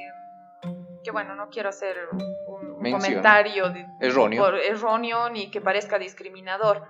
[1.05, 3.67] que bueno, no quiero hacer un, comentario
[4.01, 4.57] erróneo.
[4.57, 6.89] erróneo ni que parezca discriminador,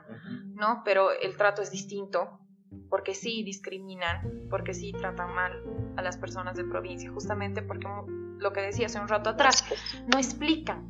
[0.54, 0.82] ¿no?
[0.84, 2.38] Pero el trato es distinto
[2.88, 5.62] porque sí discriminan, porque sí tratan mal
[5.96, 7.86] a las personas de provincia, justamente porque
[8.38, 9.64] lo que decía hace un rato atrás,
[10.12, 10.88] no explican,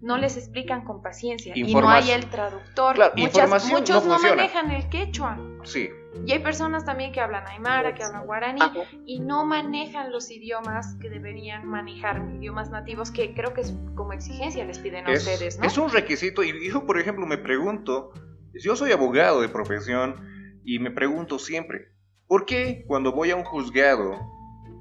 [0.00, 2.96] no les explican con paciencia y no hay el traductor.
[3.16, 5.38] muchos no, manejan el quechua.
[5.64, 5.90] Sí.
[6.26, 8.60] Y hay personas también que hablan aymara, que hablan guaraní
[9.06, 14.12] y no manejan los idiomas que deberían manejar, idiomas nativos que creo que es como
[14.12, 15.66] exigencia les piden a ustedes, ¿no?
[15.66, 18.12] Es un requisito y yo, por ejemplo, me pregunto,
[18.54, 20.16] yo soy abogado de profesión,
[20.64, 21.88] y me pregunto siempre,
[22.26, 24.18] ¿por qué cuando voy a un juzgado,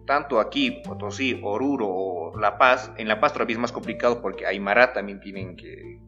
[0.06, 4.46] tanto aquí, Potosí, Oruro o La Paz, en La Paz todavía es más complicado porque
[4.46, 6.00] Aymara también tienen que,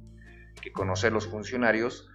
[0.73, 2.07] conocer los funcionarios,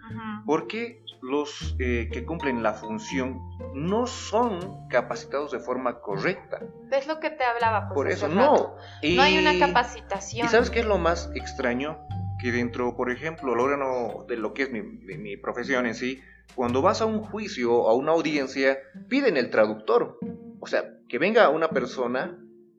[0.44, 3.40] ¿por qué los eh, que cumplen la función
[3.74, 6.60] no son capacitados de forma correcta?
[6.92, 7.88] Es lo que te hablaba.
[7.88, 8.76] Pues, Por eso, no.
[9.02, 10.46] no hay una capacitación.
[10.46, 11.98] ¿Y sabes qué es lo más extraño?
[12.40, 16.22] Que dentro, por ejemplo, el órgano de lo que es mi, mi profesión en sí,
[16.54, 18.78] cuando vas a un juicio o a una audiencia,
[19.08, 20.18] piden el traductor.
[20.60, 22.38] O sea, que venga una persona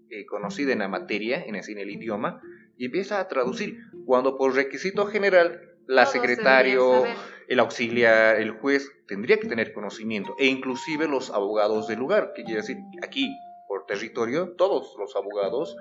[0.09, 2.41] eh, conocida en la materia, en el, en el, idioma,
[2.77, 3.77] y empieza a traducir.
[4.05, 7.05] Cuando por requisito general, la secretario,
[7.47, 12.43] el auxiliar, el juez, tendría que tener conocimiento, e inclusive los abogados del lugar, que
[12.43, 13.33] quiere decir, aquí,
[13.67, 15.75] por territorio, todos los abogados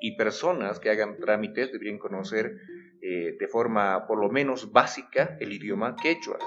[0.00, 2.56] y personas que hagan trámites deberían conocer
[3.00, 6.38] eh, de forma por lo menos básica el idioma quechua.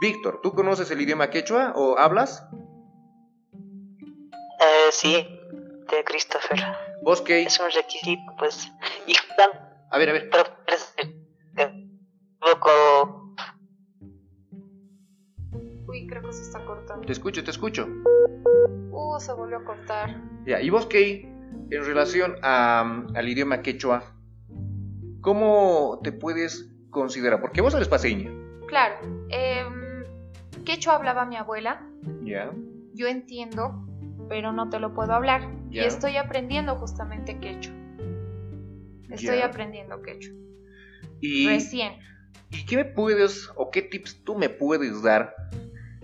[0.00, 2.46] Víctor, ¿tú conoces el idioma quechua o hablas?
[4.60, 5.26] Eh, sí,
[5.90, 6.62] de Christopher.
[7.02, 7.42] ¿Vos qué?
[7.42, 8.70] Es un requisito, pues.
[9.06, 9.14] Y
[9.90, 10.30] a ver, a ver.
[11.58, 13.26] Un poco
[15.92, 17.06] Sí, creo que se está cortando.
[17.06, 17.86] Te escucho, te escucho.
[18.90, 20.20] Uh, se volvió a cortar.
[20.44, 21.22] Ya, y vos, Key,
[21.70, 24.02] en relación al idioma quechua,
[25.20, 27.40] ¿cómo te puedes considerar?
[27.40, 28.30] Porque vos eres paseña.
[28.68, 28.96] Claro.
[29.30, 29.85] Em,
[30.66, 31.80] quechua hablaba mi abuela.
[32.22, 32.52] Ya.
[32.92, 33.86] Yo entiendo,
[34.28, 35.50] pero no te lo puedo hablar.
[35.70, 37.74] Y estoy aprendiendo justamente quechua.
[39.08, 40.34] Estoy aprendiendo quechua.
[41.20, 41.94] Y, Recién.
[42.50, 45.34] ¿Y qué me puedes o qué tips tú me puedes dar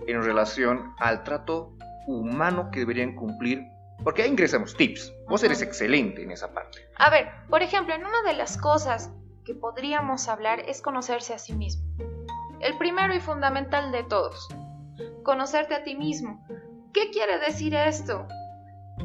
[0.07, 3.63] en relación al trato humano que deberían cumplir?
[4.03, 5.13] Porque ahí ingresamos tips.
[5.29, 6.79] Vos eres excelente en esa parte.
[6.97, 9.11] A ver, por ejemplo, en una de las cosas
[9.45, 11.92] que podríamos hablar es conocerse a sí mismo.
[12.63, 14.47] El primero y fundamental de todos.
[15.23, 16.47] Conocerte a ti mismo.
[16.93, 18.25] ¿Qué quiere decir esto?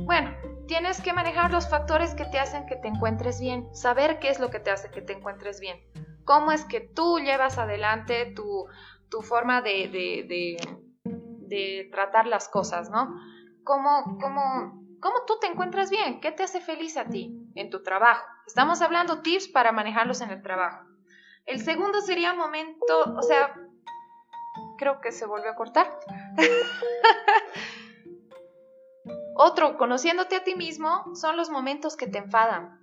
[0.05, 0.31] Bueno,
[0.69, 4.39] tienes que manejar los factores que te hacen que te encuentres bien, saber qué es
[4.39, 5.77] lo que te hace que te encuentres bien,
[6.25, 8.69] cómo es que tú llevas adelante tu,
[9.23, 9.89] forma de,
[11.49, 13.13] de, tratar las cosas, ¿no?
[13.65, 16.21] ¿Cómo, cómo, ¿Cómo tú te encuentras bien?
[16.21, 18.25] ¿Qué te hace feliz a ti en tu trabajo?
[18.47, 20.88] Estamos hablando tips para manejarlos en el trabajo.
[21.49, 23.55] El segundo sería momento, o sea,
[24.77, 25.99] creo que se volvió a cortar.
[29.35, 32.79] Otro, conociéndote a ti mismo, son los momentos que te enfadan.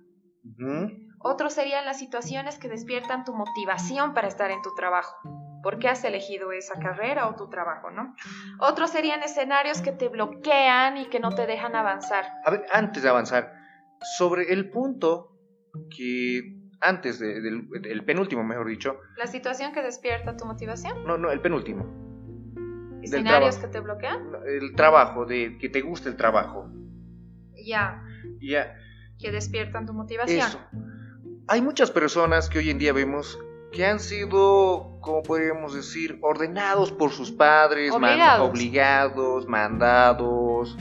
[1.20, 5.16] Otro serían las situaciones que despiertan tu motivación para estar en tu trabajo.
[5.62, 8.14] ¿Por qué has elegido esa carrera o tu trabajo, no?
[8.58, 12.26] Otros serían escenarios que te bloquean y que no te dejan avanzar.
[12.44, 13.52] A ver, antes de avanzar,
[14.16, 15.36] sobre el punto
[15.96, 19.00] que antes del penúltimo, mejor dicho.
[19.16, 21.04] ¿La situación que despierta tu motivación?
[21.04, 21.84] No, no, el penúltimo.
[23.02, 24.20] ¿Escenarios que te bloquean?
[24.46, 26.68] El trabajo, de que te guste el trabajo.
[27.64, 28.02] Ya.
[28.40, 28.74] Ya.
[29.18, 30.46] Que despiertan tu motivación.
[30.46, 30.60] Eso.
[31.48, 33.38] Hay muchas personas que hoy en día vemos
[33.72, 40.76] que han sido, como podríamos decir, ordenados por sus padres, obligados, mandados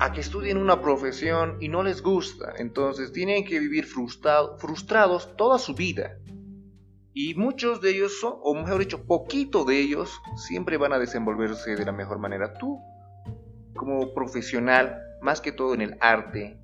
[0.00, 2.54] a que estudien una profesión y no les gusta.
[2.58, 6.18] Entonces tienen que vivir frustrados toda su vida.
[7.14, 11.74] Y muchos de ellos, son, o mejor dicho, poquito de ellos, siempre van a desenvolverse
[11.74, 12.54] de la mejor manera.
[12.54, 12.78] Tú,
[13.74, 16.60] como profesional, más que todo en el arte,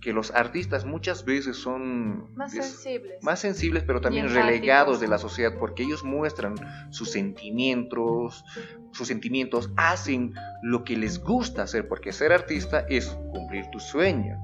[0.00, 5.18] que los artistas muchas veces son más sensibles, más sensibles pero también relegados de la
[5.18, 6.54] sociedad porque ellos muestran
[6.90, 8.44] sus sentimientos,
[8.92, 14.38] sus sentimientos hacen lo que les gusta hacer porque ser artista es cumplir tu sueño.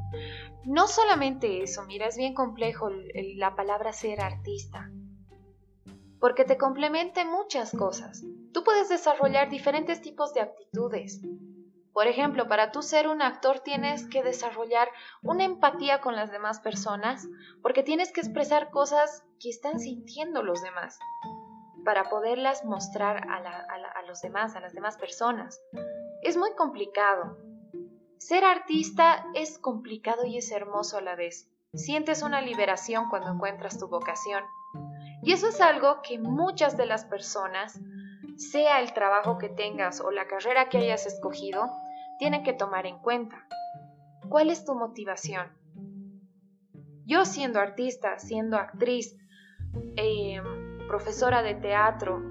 [0.64, 2.90] No solamente eso, mira, es bien complejo
[3.36, 4.90] la palabra ser artista
[6.24, 8.24] porque te complementa muchas cosas.
[8.54, 11.20] Tú puedes desarrollar diferentes tipos de actitudes.
[11.94, 14.88] Por ejemplo, para tú ser un actor tienes que desarrollar
[15.22, 17.24] una empatía con las demás personas,
[17.62, 20.98] porque tienes que expresar cosas que están sintiendo los demás,
[21.84, 25.62] para poderlas mostrar a, a los demás, a las demás personas.
[26.22, 27.38] Es muy complicado.
[28.18, 31.48] Ser artista es complicado y es hermoso a la vez.
[31.74, 34.42] Sientes una liberación cuando encuentras tu vocación.
[35.22, 37.78] Y eso es algo que muchas de las personas,
[38.36, 41.70] sea el trabajo que tengas o la carrera que hayas escogido,
[42.24, 43.46] tienen que tomar en cuenta.
[44.30, 45.46] ¿Cuál es tu motivación?
[47.04, 49.14] Yo siendo artista, siendo actriz,
[49.98, 50.40] eh,
[50.88, 52.22] profesora de teatro,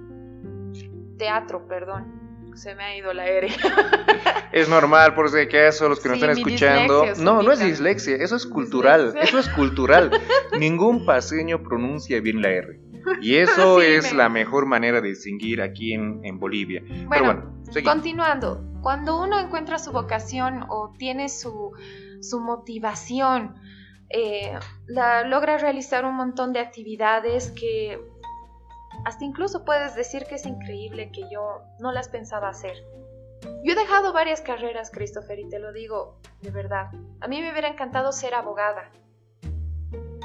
[1.20, 3.50] teatro, perdón, se me ha ido la R.
[4.52, 7.06] es normal, por si acaso los que nos están escuchando.
[7.20, 10.10] No, no es dislexia, eso es cultural, eso es cultural.
[10.58, 12.80] Ningún paseño pronuncia bien la R.
[13.22, 16.82] Y eso es la mejor manera de distinguir aquí en, Bolivia.
[17.08, 21.72] Bueno, bueno continuando, cuando uno encuentra su vocación o tiene su,
[22.40, 23.56] motivación,
[24.10, 24.54] eh,
[24.86, 28.00] la, logra realizar un montón de actividades que
[29.06, 32.76] hasta incluso puedes decir que es increíble que yo no las pensaba hacer.
[33.64, 36.88] Yo he dejado varias carreras, Christopher, y te lo digo de verdad.
[37.22, 38.92] A mí me hubiera encantado ser abogada.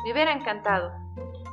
[0.04, 0.92] Me hubiera encantado.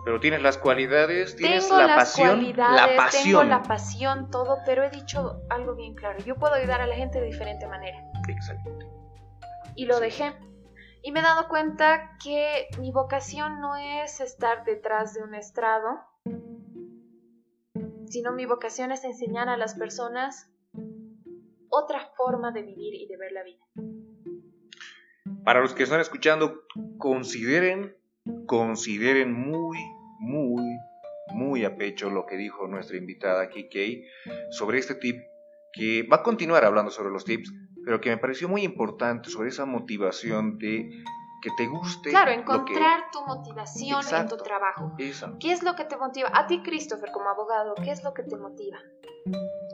[0.06, 3.24] Pero tienes las cualidades, tienes la pasión, la pasión.
[3.24, 6.20] Tengo la pasión, todo, pero he dicho algo bien claro.
[6.20, 7.97] Yo puedo ayudar a la gente de diferente manera.
[8.30, 8.86] Exactamente.
[9.76, 10.34] Y lo dejé.
[11.01, 15.99] Y me he dado cuenta que mi vocación no es estar detrás de un estrado,
[18.08, 20.51] sino mi vocación es enseñar a las personas
[21.70, 23.64] otra forma de vivir y de ver la vida.
[25.43, 26.62] Para los que están escuchando,
[26.97, 27.95] consideren,
[28.47, 29.78] consideren muy,
[30.20, 30.63] muy,
[31.34, 34.05] muy a pecho lo que dijo nuestra invitada Kikei
[34.51, 35.22] sobre este tip,
[35.74, 37.51] que va a continuar hablando sobre los tips,
[37.84, 40.89] pero que me pareció muy importante sobre esa motivación de
[41.41, 42.09] que te guste.
[42.09, 44.95] Claro, encontrar tu motivación en tu trabajo.
[44.97, 45.38] Eso.
[45.39, 46.32] ¿Qué es lo que te motiva?
[46.34, 48.80] A ti, Christopher, como abogado, ¿qué es lo que te motiva?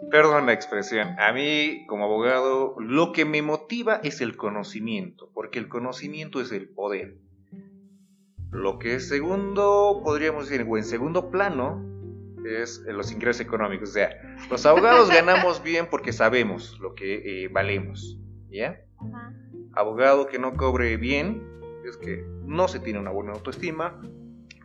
[0.09, 1.17] Perdón la expresión.
[1.19, 6.51] A mí, como abogado, lo que me motiva es el conocimiento, porque el conocimiento es
[6.51, 7.15] el poder.
[8.51, 11.83] Lo que es segundo, podríamos decir, o en segundo plano,
[12.45, 13.89] es los ingresos económicos.
[13.89, 14.09] O sea,
[14.49, 18.17] los abogados ganamos bien porque sabemos lo que eh, valemos.
[18.49, 18.81] ¿Ya?
[19.73, 21.47] Abogado que no cobre bien
[21.85, 24.01] es que no se tiene una buena autoestima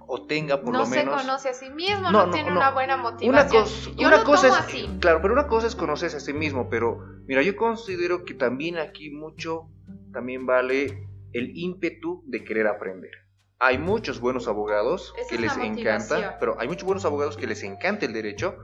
[0.09, 1.07] o tenga por lo menos...
[1.07, 3.65] No se conoce a sí mismo, no, tiene una buena motivación.
[3.99, 7.57] Una, cosa es, Claro, pero una cosa es conocerse a sí mismo, pero mira, yo
[7.57, 9.69] considero que también aquí mucho,
[10.13, 13.26] también vale el ímpetu de querer aprender.
[13.59, 18.05] Hay muchos buenos abogados que les encanta, pero hay muchos buenos abogados que les encanta
[18.05, 18.57] el derecho,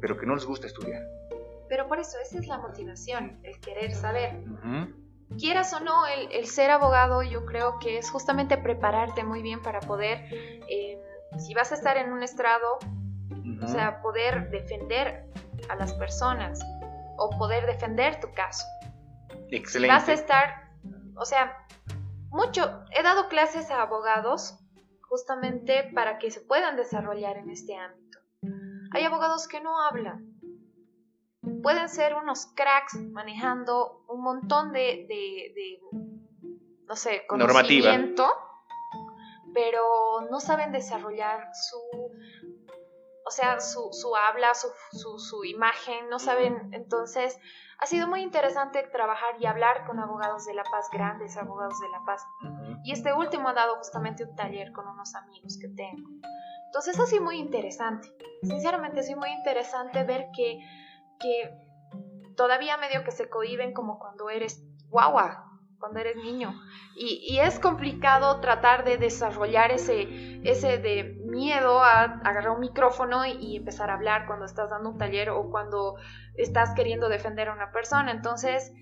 [0.00, 1.02] pero que no les gusta estudiar.
[1.68, 4.42] Pero por eso, esa es la motivación, el querer saber
[5.38, 9.80] quieras o no, el, ser abogado yo creo que es justamente prepararte muy bien para
[9.80, 10.24] poder,
[10.68, 11.00] eh,
[11.38, 12.78] si vas a estar en un estrado,
[13.62, 15.24] o sea, poder defender
[15.68, 16.60] a las personas
[17.18, 18.64] o poder defender tu caso.
[19.50, 19.94] Excelente.
[19.94, 20.70] vas a estar,
[21.14, 21.66] o sea,
[22.30, 24.58] mucho, he dado clases a abogados
[25.02, 28.18] justamente para que se puedan desarrollar en este ámbito.
[28.92, 30.30] Hay abogados que no hablan,
[31.62, 35.80] pueden ser unos cracks manejando un montón de, de,
[36.86, 38.28] no sé, conocimiento,
[39.52, 41.78] pero no saben desarrollar su,
[43.30, 47.38] o sea, su, su habla, su, su, su, imagen, no saben, entonces
[47.78, 51.88] ha sido muy interesante trabajar y hablar con abogados de La Paz, grandes abogados de
[51.90, 52.26] La Paz.
[52.82, 56.10] Y este último ha dado justamente un taller con unos amigos que tengo.
[56.66, 58.08] Entonces ha sido muy interesante.
[58.42, 60.58] Sinceramente ha sido muy interesante ver que
[61.20, 61.52] que
[62.36, 65.49] todavía medio que se cohiben como cuando eres guagua,
[65.80, 66.54] cuando eres niño.
[66.94, 73.56] Y, es complicado tratar de desarrollar ese, ese de miedo a agarrar un micrófono y,
[73.56, 75.96] empezar a hablar cuando estás dando un taller o cuando
[76.36, 78.12] estás queriendo defender a una persona.
[78.12, 78.72] Entonces,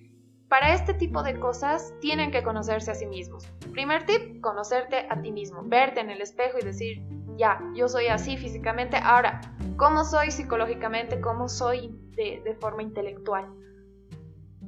[0.48, 3.46] para este tipo de cosas tienen que conocerse a sí mismos.
[3.72, 8.08] Primer tip, conocerte a ti mismo, verte en el espejo y decir, ya, yo soy
[8.08, 9.40] así físicamente, ahora,
[9.76, 11.20] ¿cómo soy psicológicamente?
[11.20, 13.46] ¿Cómo soy de, forma intelectual?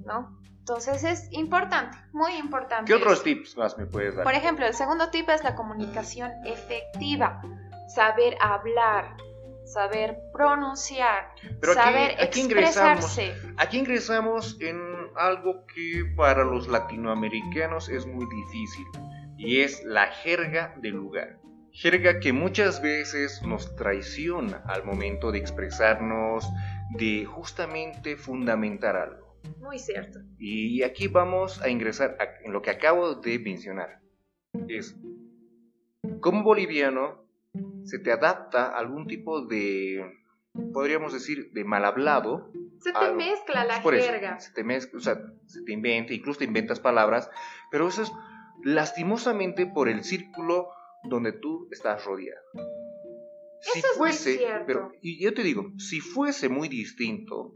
[0.05, 0.40] ¿No?
[0.71, 2.85] Entonces es importante, muy importante.
[2.85, 4.23] ¿Qué otros tips más me puedes dar?
[4.23, 7.43] Por ejemplo, el segundo tip es la comunicación efectiva,
[7.93, 9.17] saber hablar,
[9.65, 11.35] saber pronunciar,
[11.75, 13.35] saber expresarse.
[13.57, 14.81] aquí ingresamos en
[15.17, 18.87] algo que para los latinoamericanos es muy difícil
[19.39, 21.41] y es la jerga del lugar
[21.73, 26.49] jerga que muchas veces nos traiciona al momento de expresarnos,
[26.99, 29.20] de justamente fundamentar algo.
[29.59, 30.21] Muy cierto.
[30.39, 34.01] Y aquí vamos a ingresar en lo que acabo de mencionar.
[34.69, 34.97] Es,
[36.21, 37.25] como boliviano,
[37.85, 40.05] se te adapta algún tipo de,
[40.73, 42.51] podríamos decir, de mal hablado.
[42.79, 44.41] Se te mezcla la jerga.
[44.41, 47.31] se te mezcla, o sea, se te inventa, incluso te inventas palabras,
[47.71, 48.13] pero eso es
[48.65, 50.69] lastimosamente por el círculo
[51.05, 52.41] donde tú estás rodeado.
[53.61, 57.53] Si fuese, pero y yo te digo, si fuese muy distinto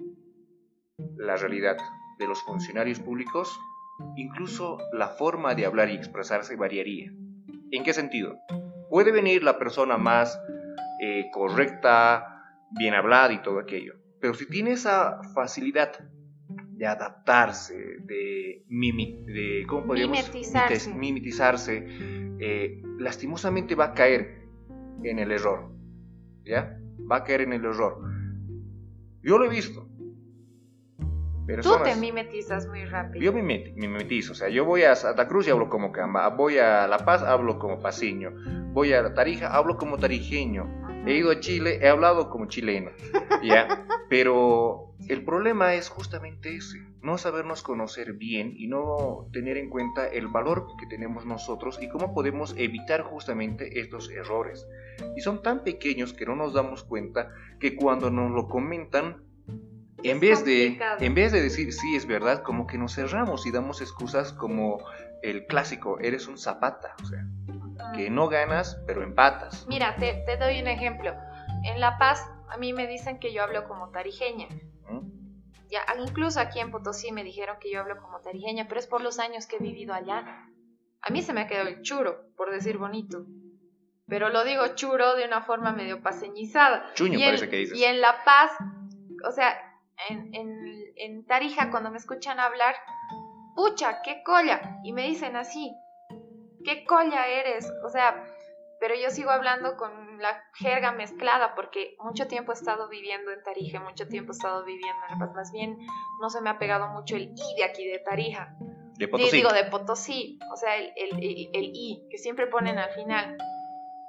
[1.16, 1.76] la realidad
[2.18, 3.58] de los funcionarios públicos,
[4.16, 7.12] incluso la forma de hablar y expresarse variaría.
[7.70, 8.36] ¿En qué sentido?
[8.90, 10.38] Puede venir la persona más
[11.00, 15.92] eh, correcta, bien hablada y todo aquello, pero si tiene esa facilidad
[16.76, 20.18] de adaptarse, de, de ¿cómo podríamos?
[20.18, 21.86] mimetizarse, mimetizarse
[22.40, 24.48] eh, lastimosamente va a caer
[25.02, 25.70] en el error.
[26.44, 26.78] ¿Ya?
[27.10, 28.00] Va a caer en el error.
[29.22, 29.88] Yo lo he visto.
[31.62, 33.22] Tú te mimetizas muy rápido.
[33.22, 36.58] Yo me mimetizo, o sea, yo voy a Santa Cruz y hablo como Camba, voy
[36.58, 38.32] a La Paz, hablo como paseño,
[38.72, 40.66] voy a Tarija, hablo como tarijeño,
[41.06, 42.90] he ido a Chile, he hablado como chileno,
[43.42, 43.86] ¿ya?
[44.08, 50.06] Pero el problema es justamente ese, no sabernos conocer bien y no tener en cuenta
[50.06, 54.66] el valor que tenemos nosotros y cómo podemos evitar justamente estos errores.
[55.14, 57.30] Y son tan pequeños que no nos damos cuenta
[57.60, 59.24] que cuando nos lo comentan,
[60.10, 63.50] en vez, de, en vez de decir sí es verdad, como que nos cerramos y
[63.50, 64.78] damos excusas como
[65.22, 67.24] el clásico, eres un zapata, o sea,
[67.94, 69.66] que no ganas, pero empatas.
[69.68, 71.14] Mira, te, te doy un ejemplo.
[71.64, 74.48] En La Paz, a mí me dicen que yo hablo como tarijeña.
[75.70, 79.00] Ya, incluso aquí en Potosí me dijeron que yo hablo como tarijeña, pero es por
[79.00, 80.46] los años que he vivido allá.
[81.00, 83.26] A mí se me ha quedado el churo, por decir bonito.
[84.06, 86.92] Pero lo digo churo de una forma medio paseñizada.
[86.94, 87.78] Chuño parece que dices.
[87.78, 88.52] Y en La Paz,
[89.26, 89.73] o sea,
[90.08, 92.74] en, en, en Tarija, cuando me escuchan hablar,
[93.54, 94.80] pucha, qué colla.
[94.84, 95.76] Y me dicen así.
[96.64, 97.70] ¿qué colla eres?
[97.84, 98.24] O sea,
[98.80, 103.42] pero yo sigo hablando con la jerga mezclada porque mucho tiempo he estado viviendo en
[103.42, 105.78] Tarija, mucho tiempo he estado viviendo en La Paz, más bien
[106.20, 108.56] no se me ha pegado mucho el I de aquí de Tarija.
[108.96, 109.36] De Potosí.
[109.36, 113.36] Digo, de Potosí, o sea, el, el, el, I que siempre ponen al final.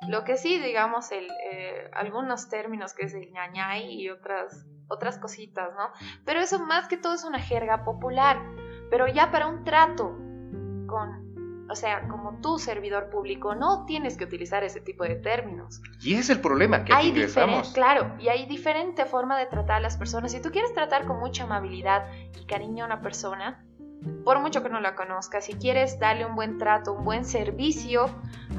[0.08, 5.18] Lo que sí, digamos, el, eh, algunos términos que es el ñañay y otras, otras
[5.18, 5.90] cositas, ¿no?
[6.26, 8.42] Pero eso más que todo es una jerga popular.
[8.90, 10.18] Pero ya para un trato
[10.88, 15.82] con, o sea, como tú, servidor público, no tienes que utilizar ese tipo de términos.
[16.02, 17.74] Y ese es el problema que hay ingresamos.
[17.74, 20.32] Claro, y hay diferente forma de tratar a las personas.
[20.32, 22.08] Si tú quieres tratar con mucha amabilidad
[22.40, 23.66] y cariño a una persona,
[24.24, 28.10] por mucho que no la conozcas, si quieres darle un buen trato, un buen servicio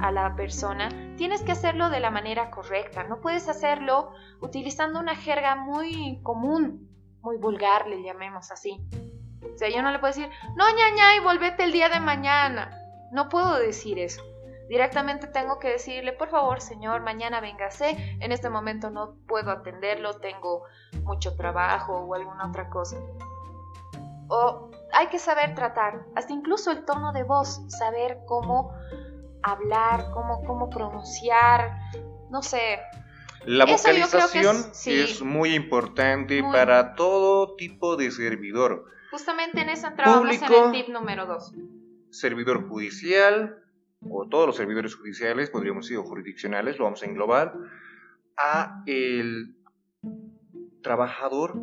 [0.01, 3.05] a la persona, tienes que hacerlo de la manera correcta.
[3.05, 6.89] No puedes hacerlo utilizando una jerga muy común,
[7.23, 8.81] muy vulgar, le llamemos así.
[9.55, 12.71] O sea, yo no le puedo decir, no, ñaña, y volvete el día de mañana.
[13.13, 14.23] No puedo decir eso.
[14.69, 18.19] Directamente tengo que decirle, por favor, señor, mañana véngase.
[18.21, 20.65] En este momento no puedo atenderlo, tengo
[21.05, 22.97] mucho trabajo o alguna otra cosa.
[24.29, 28.73] O hay que saber tratar, hasta incluso el tono de voz, saber cómo
[29.43, 31.79] hablar, cómo, cómo pronunciar,
[32.31, 32.81] no sé.
[33.45, 34.57] La vocalización
[34.87, 38.85] es muy importante para todo tipo de servidor.
[39.13, 41.55] Justamente en eso entrábamos en el tip número 2.
[42.11, 43.63] Servidor judicial,
[44.01, 47.55] o todos los servidores judiciales, podríamos decir, o jurisdiccionales, lo vamos a englobar,
[48.37, 49.57] a el
[50.83, 51.55] trabajador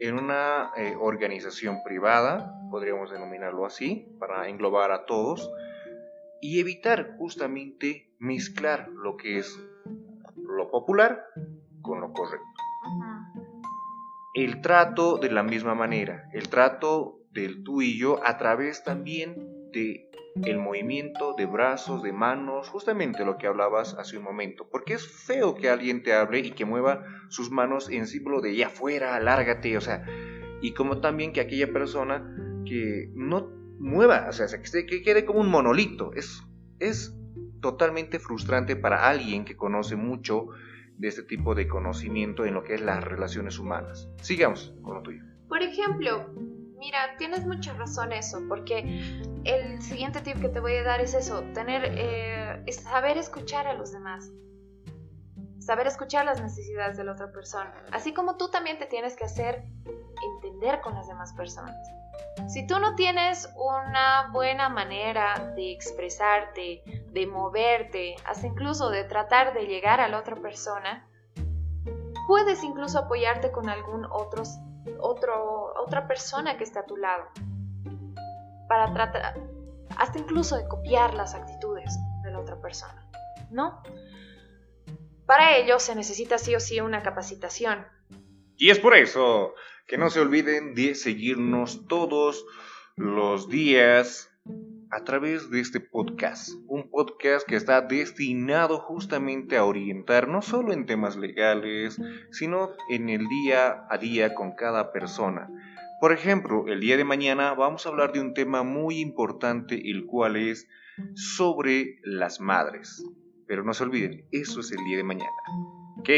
[0.00, 5.50] en una eh, organización privada, podríamos denominarlo así, para englobar a todos,
[6.40, 9.58] y evitar justamente mezclar lo que es
[10.36, 11.24] lo popular
[11.82, 12.46] con lo correcto.
[14.34, 19.70] El trato de la misma manera, el trato del tú y yo a través también
[19.72, 20.08] de
[20.44, 25.06] el movimiento de brazos, de manos, justamente lo que hablabas hace un momento, porque es
[25.06, 29.18] feo que alguien te hable y que mueva sus manos en símbolo de ya afuera,
[29.18, 30.04] lárgate, o sea,
[30.60, 33.48] y como también que aquella persona que no
[33.78, 36.42] mueva, o sea, que, que quede como un monolito, es,
[36.78, 37.14] es
[37.60, 40.48] totalmente frustrante para alguien que conoce mucho
[40.96, 44.08] de este tipo de conocimiento en lo que es las relaciones humanas.
[44.20, 45.22] Sigamos con lo tuyo.
[45.48, 46.26] Por ejemplo,
[46.78, 48.78] Mira, tienes mucha razón eso, porque
[49.44, 53.74] el siguiente tip que te voy a dar es eso, tener, eh, saber escuchar a
[53.74, 54.30] los demás,
[55.58, 59.24] saber escuchar las necesidades de la otra persona, así como tú también te tienes que
[59.24, 59.64] hacer
[60.36, 61.74] entender con las demás personas.
[62.48, 69.54] Si tú no tienes una buena manera de expresarte, de moverte, hasta incluso de tratar
[69.54, 71.08] de llegar a la otra persona,
[72.26, 74.44] puedes incluso apoyarte con algún otro
[75.00, 77.24] otro, otra persona que esté a tu lado.
[78.68, 79.34] Para tratar,
[79.96, 83.08] hasta incluso de copiar las actitudes de la otra persona,
[83.50, 83.82] ¿no?
[85.26, 87.86] Para ello se necesita sí o sí una capacitación.
[88.56, 89.54] Y es por eso
[89.88, 92.44] que no se olviden de seguirnos todos
[92.94, 94.30] los días
[94.90, 96.50] a través de este podcast.
[96.66, 101.98] Un podcast que está destinado justamente a orientar no solo en temas legales,
[102.30, 105.48] sino en el día a día con cada persona.
[106.02, 110.04] Por ejemplo, el día de mañana vamos a hablar de un tema muy importante, el
[110.04, 110.68] cual es
[111.14, 113.02] sobre las madres.
[113.46, 115.32] Pero no se olviden, eso es el día de mañana.
[115.98, 116.10] Ok,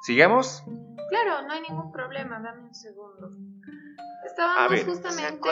[0.00, 0.64] ¿sigamos?
[1.08, 3.30] Claro, no hay ningún problema, dame un segundo.
[4.26, 5.48] Estábamos justamente.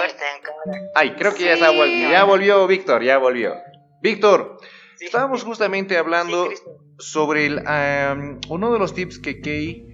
[0.95, 3.55] Ay, creo que ya, volvió, ya volvió Víctor, ya volvió.
[4.03, 4.59] Víctor,
[5.01, 6.49] estábamos justamente hablando
[6.99, 7.63] sobre el,
[8.49, 9.87] uno de los tips que Kay,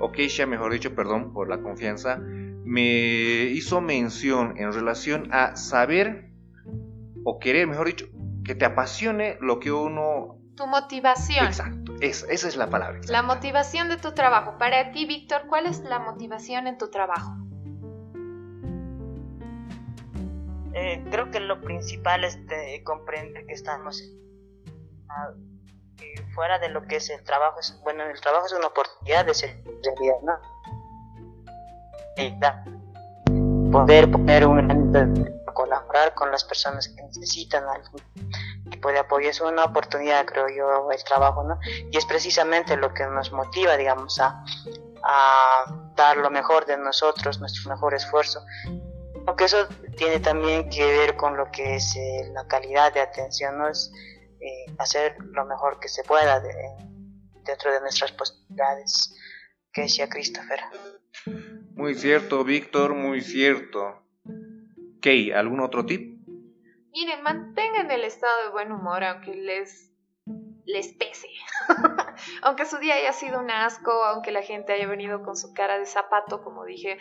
[0.00, 6.30] o Keisha, mejor dicho, perdón por la confianza, me hizo mención en relación a saber
[7.24, 8.08] o querer, mejor dicho,
[8.44, 11.46] que te apasione lo que uno tu motivación.
[11.46, 13.00] Exacto, esa, esa es la palabra.
[13.08, 14.58] La motivación de tu trabajo.
[14.58, 17.36] Para ti, Víctor, ¿cuál es la motivación en tu trabajo?
[20.74, 22.38] Eh, creo que lo principal es
[22.84, 24.02] comprender que estamos
[26.34, 27.60] fuera de lo que es el trabajo.
[27.60, 30.56] Es, bueno, el trabajo es una oportunidad de ser realidad, ¿no?
[33.72, 34.66] poder poner un
[35.54, 38.00] colaborar con las personas que necesitan algún
[38.90, 41.58] de apoyo es una oportunidad, creo yo, el trabajo, ¿no?
[41.90, 44.44] Y es precisamente lo que nos motiva, digamos, a,
[45.02, 45.64] a
[45.94, 48.40] dar lo mejor de nosotros, nuestro mejor esfuerzo
[49.26, 49.66] aunque eso
[49.96, 53.68] tiene también que ver con lo que es eh, la calidad de atención, ¿no?
[53.68, 53.92] Es
[54.40, 56.40] eh, hacer lo mejor que se pueda
[57.44, 59.14] dentro de nuestras posibilidades,
[59.72, 60.60] que decía Christopher.
[61.74, 64.02] Muy cierto, Víctor, muy cierto.
[65.00, 66.15] Kay, ¿algún otro tip?
[66.96, 69.92] Miren, mantengan el estado de buen humor aunque les
[70.64, 71.28] les pese.
[72.42, 75.78] aunque su día haya sido un asco, aunque la gente haya venido con su cara
[75.78, 76.96] de zapato, como dije,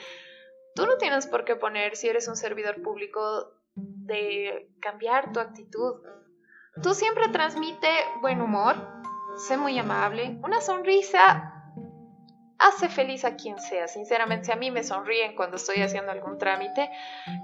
[0.76, 6.02] tú no tienes por qué poner, si eres un servidor público, de cambiar tu actitud.
[6.84, 7.88] Tú siempre transmite
[8.20, 8.76] buen humor,
[9.38, 11.55] sé muy amable, una sonrisa
[12.58, 13.88] hace feliz a quien sea.
[13.88, 16.90] Sinceramente, si a mí me sonríen cuando estoy haciendo algún trámite,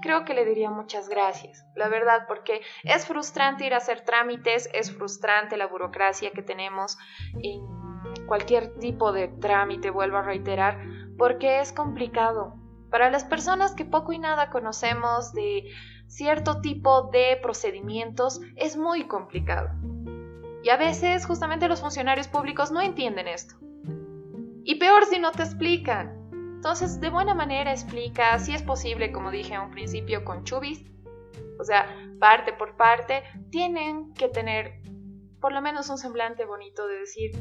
[0.00, 1.64] creo que le diría muchas gracias.
[1.74, 6.98] La verdad, porque es frustrante ir a hacer trámites, es frustrante la burocracia que tenemos
[7.42, 7.60] en
[8.26, 10.78] cualquier tipo de trámite, vuelvo a reiterar,
[11.18, 12.56] porque es complicado.
[12.90, 15.64] Para las personas que poco y nada conocemos de
[16.08, 19.70] cierto tipo de procedimientos, es muy complicado.
[20.62, 23.56] Y a veces justamente los funcionarios públicos no entienden esto.
[24.72, 26.30] Y peor si no te explican.
[26.32, 30.82] Entonces, de buena manera explica, si es posible, como dije a un principio, con chubis,
[31.60, 34.80] o sea, parte por parte, tienen que tener
[35.42, 37.32] por lo menos un semblante bonito de decir,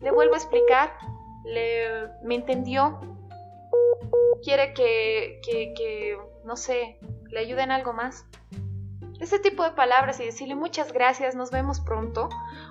[0.00, 0.90] le vuelvo a explicar,
[1.44, 2.98] le, me entendió,
[4.42, 8.26] quiere que, que, que, no sé, le ayuden algo más.
[9.20, 12.28] Ese tipo de palabras y decirle muchas gracias, nos vemos pronto,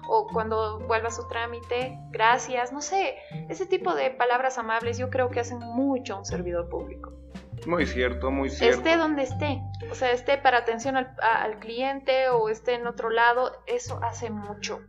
[0.07, 3.17] o cuando vuelva su trámite, gracias, no sé,
[3.49, 7.13] ese tipo de palabras amables yo creo que hacen mucho a un servidor público.
[7.67, 8.77] Muy cierto, muy cierto.
[8.77, 13.09] Esté donde esté, o sea, esté para atención al, al cliente o esté en otro
[13.09, 14.79] lado, eso hace mucho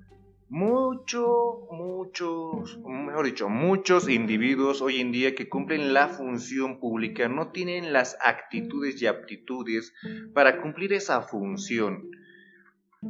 [0.51, 7.53] mucho, muchos, mejor dicho, muchos individuos hoy en día que cumplen la función pública no
[7.53, 9.95] tienen las actitudes y aptitudes
[10.35, 12.11] para cumplir esa función.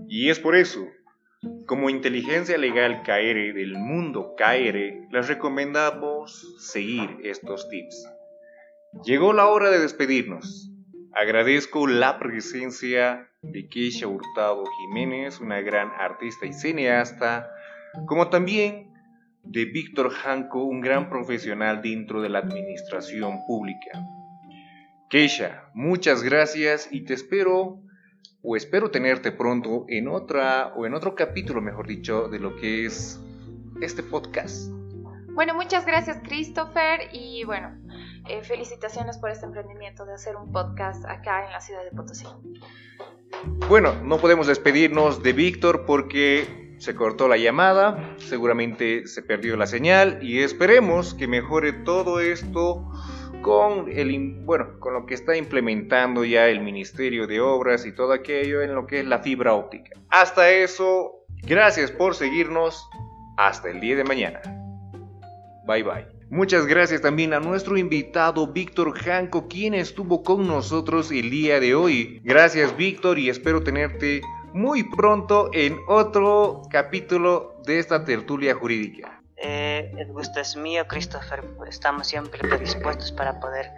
[0.06, 0.86] Y es por eso,
[1.66, 8.06] como inteligencia legal KR del mundo KR, les recomendamos seguir estos tips.
[9.02, 10.70] Llegó la hora de despedirnos.
[11.12, 17.50] Agradezco la presencia de Keisha Hurtado Jiménez, una gran artista y cineasta,
[18.06, 18.92] como también
[19.42, 23.90] de Víctor Janco, un gran profesional dentro de la administración pública.
[25.08, 27.82] Keisha, muchas gracias y te espero
[28.42, 32.86] o espero tenerte pronto en otra o en otro capítulo, mejor dicho, de lo que
[32.86, 33.20] es
[33.80, 34.70] este podcast.
[35.32, 37.70] Bueno, muchas gracias Christopher y bueno,
[38.28, 42.26] eh, felicitaciones por este emprendimiento de hacer un podcast acá en la ciudad de Potosí.
[43.68, 49.66] Bueno, no podemos despedirnos de Víctor porque se cortó la llamada, seguramente se perdió la
[49.66, 52.90] señal y esperemos que mejore todo esto
[53.42, 58.12] con el bueno, con lo que está implementando ya el Ministerio de Obras y todo
[58.12, 59.98] aquello en lo que es la fibra óptica.
[60.08, 62.88] Hasta eso, gracias por seguirnos.
[63.36, 64.40] Hasta el día de mañana.
[65.66, 66.09] Bye bye.
[66.30, 71.74] Muchas gracias también a nuestro invitado Víctor Janco, quien estuvo con nosotros el día de
[71.74, 72.20] hoy.
[72.22, 74.20] Gracias Víctor y espero tenerte
[74.52, 79.20] muy pronto en otro capítulo de esta tertulia jurídica.
[79.38, 81.42] Eh, el gusto es mío, Christopher.
[81.66, 83.68] Estamos siempre predispuestos para poder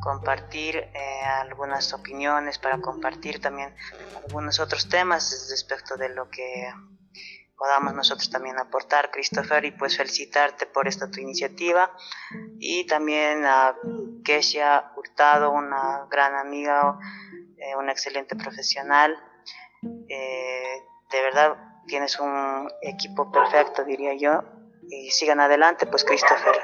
[0.00, 0.90] compartir eh,
[1.42, 3.68] algunas opiniones, para compartir también
[4.24, 6.72] algunos otros temas respecto de lo que
[7.58, 11.90] podamos nosotros también aportar, Christopher, y pues felicitarte por esta tu iniciativa.
[12.58, 13.74] Y también a
[14.24, 16.98] Kesia Hurtado, una gran amiga,
[17.56, 19.16] eh, una excelente profesional.
[20.08, 21.56] Eh, de verdad,
[21.86, 24.44] tienes un equipo perfecto, diría yo.
[24.90, 26.56] Y sigan adelante, pues Christopher,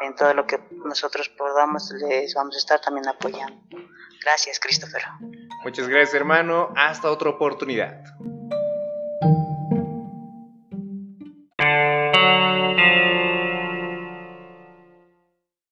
[0.00, 3.60] en todo lo que nosotros podamos, les vamos a estar también apoyando.
[4.22, 5.02] Gracias, Christopher.
[5.62, 6.72] Muchas gracias, hermano.
[6.74, 8.02] Hasta otra oportunidad.